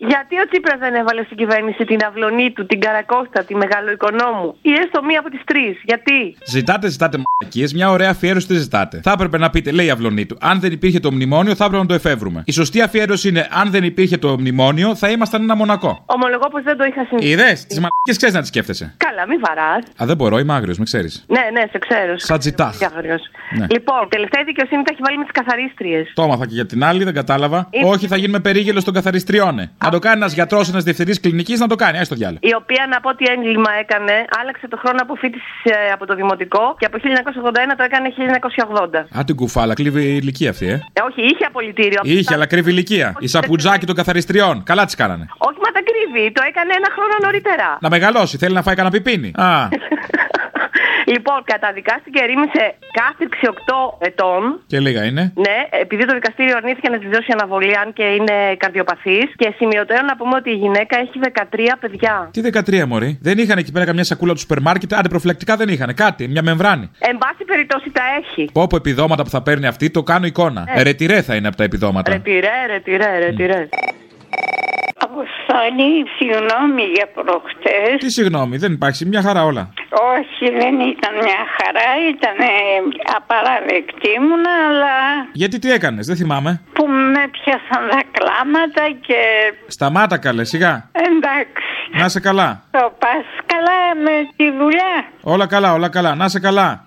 [0.08, 4.72] Γιατί ο Τσίπρας δεν έβαλε στην κυβέρνηση την αυλωνή του, την Καρακώστα, τη Μεγαλοοικονόμου ή
[4.72, 9.00] έστω μία από τις τρεις; Γιατί; Ζητάτε, ζητάτε μαλακίες, μια ωραία αφιέρωση τι ζητάτε.
[9.04, 11.82] Θα έπρεπε να πείτε, λέει η αυλωνή του, αν δεν υπήρχε το μνημόνιο θα έπρεπε
[11.82, 12.42] να το εφεύρουμε.
[12.46, 16.04] Η σωστή αφιέρωση είναι, αν δεν υπήρχε το μνημόνιο θα ήμασταν ένα μονακό.
[16.06, 17.32] Ομολογώ πως δεν το είχα συνηθίσει.
[17.32, 18.94] Είδες, τις μαλακίες ξέρεις να τις σκέφτεσαι.
[18.98, 19.84] Καλά, μην βαράς.
[20.02, 21.26] Α, δεν μπορώ, είμαι άγριος, με ξέρεις.
[21.28, 22.18] Ναι, ναι, σε ξέρω.
[22.18, 22.84] Σαν τζιτάχ.
[22.84, 23.22] Άγριος.
[23.58, 23.66] Ναι.
[23.70, 26.12] Λοιπόν, τελευταία δικαιοσύνη τα έχει βάλει με τις καθαρίστριες.
[26.14, 27.68] Το έμαθα και για την άλλη, δεν κατάλαβα.
[27.72, 29.60] Είναι- Όχι, θα γίνουμε περίγελος των καθαριστριών.
[29.60, 29.72] ε.
[29.90, 31.98] Να το κάνει ένας γιατρός, ένας διευθυντής κλινικής, να το κάνει.
[31.98, 32.40] Α το διάλογο.
[32.42, 36.76] Η οποία να πω τι έγκλημα έκανε, άλλαξε το χρόνο αποφύτηση ε, από το δημοτικό
[36.80, 38.08] και από 1981 το έκανε
[39.14, 39.20] 1980.
[39.20, 40.74] Α την κουφάλα, κλείβει η ηλικία αυτή, ε.
[40.94, 42.02] Ε, όχι, είχε απολυτήριο.
[42.04, 43.16] Είχε, αλλά κρύβει ηλικία.
[43.20, 44.64] Η σαπουτζάκη των καθαριστριών.
[44.64, 45.26] Καλά τις κάνανε.
[45.38, 46.32] Όχι, μα τα κρύβει.
[46.32, 47.78] Το έκανε ένα χρόνο νωρίτερα.
[47.82, 49.32] Να μεγαλώσει, θέλει να φάει κανένα πιπίνι.
[49.36, 49.68] Α,
[51.14, 52.64] Λοιπόν, καταδικάστηκε ερήμησε
[53.00, 54.42] κάθριξη 8 ετών.
[54.72, 55.24] και λίγα είναι.
[55.46, 59.28] Ναι, επειδή το δικαστήριο αρνήθηκε να της δώσει αναβολή, αν και είναι καρδιοπαθής.
[59.36, 62.30] Και σημειωτέων να πούμε ότι η γυναίκα έχει 13 παιδιά.
[62.34, 65.68] Τι 13 μωρή; Δεν είχαν εκεί πέρα καμιά σακούλα του σούπερ μάρκετ; Άντε προφυλακτικά δεν
[65.70, 65.94] είχαν.
[65.94, 66.90] Κάτι, μια μεμβράνη.
[67.00, 68.50] Εν πάση περιπτώσει τα έχει.
[68.54, 70.64] Πω πω επιδόματα που θα παίρνει αυτή, το κάνω εικόνα.
[70.76, 70.84] Ε.
[70.84, 72.12] Ρετυρέ θα είναι από τα επιδόματα.
[72.12, 73.68] Ρετυρέ, ρετυρέ, ρετυρέ.
[75.24, 77.96] Αποστολή, συγγνώμη για προχτές.
[78.00, 79.74] Τι συγγνώμη, δεν υπάρχει, μια χαρά όλα.
[80.16, 82.38] Όχι, δεν ήταν μια χαρά, ήταν
[83.18, 84.36] απαραδεκτή μου,
[84.68, 84.96] αλλά
[85.34, 86.62] Γιατί τι έκανες, δεν θυμάμαι.
[86.74, 89.20] που με πιάσαν τα κλάματα και
[89.68, 90.90] Σταμάτα καλέ, σιγά.
[90.92, 91.64] εντάξει,
[92.00, 92.64] Να είσαι καλά.
[92.72, 94.96] το πας καλά με τη δουλειά.
[95.22, 96.16] Όλα καλά, όλα καλά.
[96.16, 96.84] Να είσαι καλά.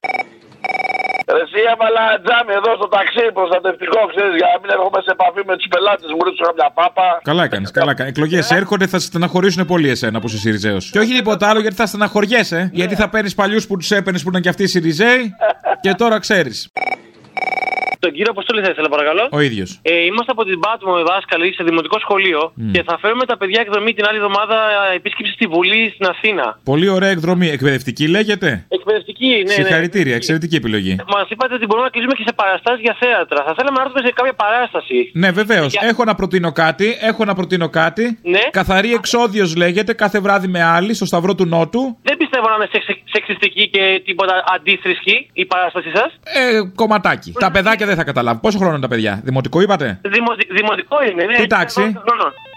[1.36, 5.42] Ρε ή έβαλα τζάμι εδώ στο ταξί προστατευτικό, ξέρεις, για να μην έρχομαι σε επαφή
[5.50, 6.08] με τους πελάτες.
[6.16, 7.06] Μου ρίξω μια πάπα.
[7.30, 8.10] Καλά έκανες, καλά έκανες.
[8.12, 10.84] Εκλογές έρχονται, θα σε στεναχωρήσουν πολύ εσένα που είσαι Σιριζέος.
[10.94, 12.60] Και όχι τίποτα άλλο γιατί θα στεναχωριέσαι.
[12.80, 15.22] Γιατί θα παίρνεις παλιούς που τους έπαιρνες που ήταν και αυτοί οι Σιριζέοι
[15.84, 16.58] και τώρα ξέρεις.
[18.04, 19.24] Τον κύριο Αποστόλη θα ήθελα, παρακαλώ.
[19.38, 19.68] Ο ίδιος.
[19.82, 22.70] Ε, είμαστε από την Πάτμο δάσκαλοι σε δημοτικό σχολείο Μμ.
[22.74, 24.56] και θα φέρουμε τα παιδιά εκδρομή την άλλη εβδομάδα
[24.92, 26.46] ε, επίσκεψη στη Βουλή στην Αθήνα.
[26.64, 27.48] Πολύ ωραία εκδρομή.
[27.56, 29.42] Εκπαιδευτική λέγεται; Εκπαιδευτική, ναι.
[29.42, 29.50] ναι.
[29.58, 30.96] Συγχαρητήρια, εξαιρετική επιλογή.
[31.14, 33.44] Μας είπατε ότι μπορούμε να κλείσουμε και σε παραστάσεις για θέατρα.
[33.46, 35.10] Θα θέλαμε να έρθουμε σε κάποια παράσταση.
[35.14, 35.70] Ναι, βεβαίως.
[35.72, 36.86] Για- Έχω να προτείνω κάτι.
[37.00, 38.18] Έχω να προτείνω κάτι.
[38.22, 38.40] Ναι.
[38.50, 41.82] Καθαρή εξόδιος λέγεται κάθε βράδυ με άλλη στο Σταυρό του Νότου.
[42.02, 46.10] Δεν πιστεύω να είναι σεξ- σεξιστική και τίποτα αντίθρησκη η παράστασή σας.
[46.22, 47.32] Ε, κομματάκι.
[47.38, 48.40] Τα παιδάκια δεν θα καταλάβουν.
[48.40, 50.00] Πόσο χρόνο είναι τα παιδιά, Δημοτικό είπατε;
[50.58, 51.36] δημοτικό είναι, ναι.
[51.36, 51.82] Τι τάξη;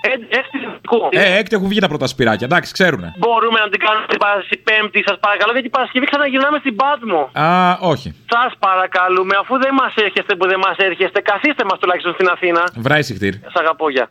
[0.01, 0.09] Ε,
[0.39, 0.99] Έκτη δημοτικού.
[1.11, 2.47] Ε, έκτη έχουν βγει τα πρώτα σπυράκια.
[2.49, 3.13] Εντάξει, ξέρουνε.
[3.17, 7.21] Μπορούμε να την κάνουμε την Παρασκευή Πέμπτη, σας παρακαλώ, γιατί την Παρασκευή ξαναγυρνάμε στην Πάτμο.
[7.33, 8.07] Α, όχι.
[8.35, 12.63] Σας παρακαλούμε, αφού δεν μας έρχεστε που δεν μας έρχεστε, καθίστε μας τουλάχιστον στην Αθήνα.
[12.87, 13.33] Βράει συχτήρ.
[13.53, 14.05] Σ' αγαπώ, γεια.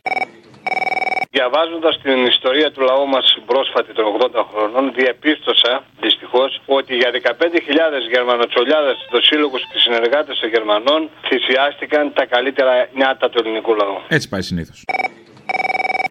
[1.37, 8.09] Διαβάζοντας την ιστορία του λαού μας πρόσφατη των 80 χρονών, διαπίστωσα δυστυχώς ότι για 15.000
[8.11, 13.97] Γερμανοτσολιάδες, το σύλλογο και συνεργάτες των Γερμανών θυσιάστηκαν τα καλύτερα νιάτα του ελληνικού λαού.
[14.09, 14.85] Έτσι πάει συνήθως.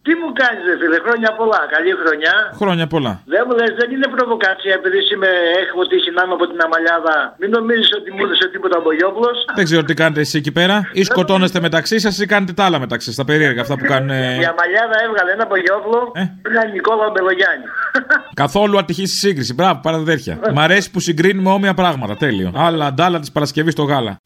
[0.06, 1.60] Τι μου κάνεις, ρε φίλε, χρόνια πολλά.
[1.74, 2.34] Καλή χρονιά.
[2.60, 3.12] Χρόνια πολλά.
[3.34, 5.30] Δεν μου λες, δεν είναι προβοκάτσια επειδή είμαι,
[5.64, 7.16] έχω τύχει να είμαι από την Αμαλιάδα.
[7.40, 9.36] Μην νομίζεις ότι μου έδωσε τίποτα ο Μπογιόπουλος.
[9.58, 10.74] Δεν ξέρω τι κάνετε εσείς εκεί πέρα.
[11.00, 13.16] Ή σκοτώνεστε μεταξύ σας ή κάνετε τα άλλα μεταξύ σας.
[13.20, 14.10] Τα περίεργα αυτά που κάνουν.
[14.10, 16.00] ε, Η Αμαλιάδα έβγαλε ένα Μπογιόπουλο
[16.42, 17.66] που ήταν Νικόλα Μπελογιάννη.
[18.42, 19.52] Καθόλου ατυχής στη σύγκριση.
[19.54, 20.34] Μπράβο, παραδέρφια.
[20.54, 22.16] Μ' αρέσει που συγκρίνουμε όμοια πράγματα.
[22.16, 22.52] Τέλειο.
[22.56, 24.16] Άλλα αντάλλα της Παρασκευής στο γάλα.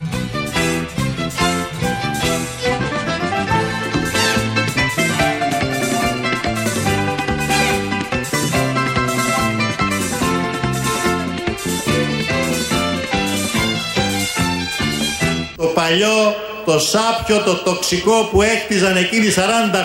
[15.89, 16.35] Παλιό,
[16.65, 19.41] το σάπιο, το τοξικό που έκτιζαν εκείνοι 40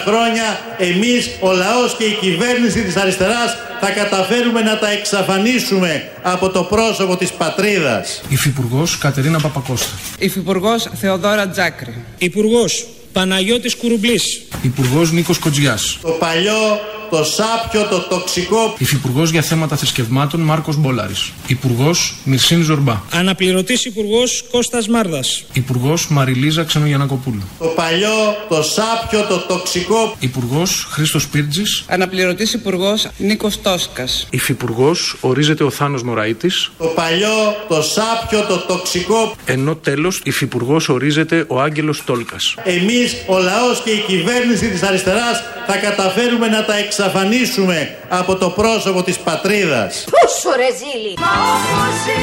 [0.06, 6.50] χρόνια, εμείς, ο λαός και η κυβέρνηση της αριστεράς θα καταφέρουμε να τα εξαφανίσουμε από
[6.50, 8.22] το πρόσωπο της πατρίδας.
[8.30, 9.92] Υφυπουργός Κατερίνα Παπακώστα.
[10.18, 12.04] Υφυπουργός Θεοδόρα Τζάκρη.
[12.18, 12.66] Υπουργό
[13.14, 14.42] Παναγιώτης Κουρουμπλής.
[14.62, 15.98] Υπουργό Νίκος Κοτζιάς.
[16.02, 16.80] Το παλιό,
[17.14, 21.32] το σάπιο, το τοξικό Υφυπουργός για θέματα θρησκευμάτων Μάρκος Μπόλαρης.
[21.48, 23.02] Υπουργός Μυρσίνη Ζορμπά.
[23.12, 25.44] Αναπληρωτής Υπουργός Κώστας Μάρδας.
[25.54, 27.44] Υπουργός Μαριλίζα Ξενογιανακοπούλου.
[27.60, 31.84] Το παλιό, το σάπιο, το τοξικό Υπουργός Χρήστος Πίρτζης.
[31.88, 34.28] Αναπληρωτής Υπουργός Νίκος Τόσκας.
[34.30, 36.72] Υφυπουργός ορίζεται ο Θάνος Μωραήτης.
[36.78, 42.56] Το παλιό, το σάπιο, το τοξικό Ενώ τέλος Υφυπουργός ορίζεται ο Άγγελος Τόλκας.
[42.64, 48.50] Εμείς, ο λαός και η κυβέρνηση της αριστεράς θα καταφέρουμε να τα εξαφανίσουμε από το
[48.50, 50.06] πρόσωπο της πατρίδας.
[50.10, 51.14] Πόσο ρε ζήλι!
[51.20, 52.14] Μαζί,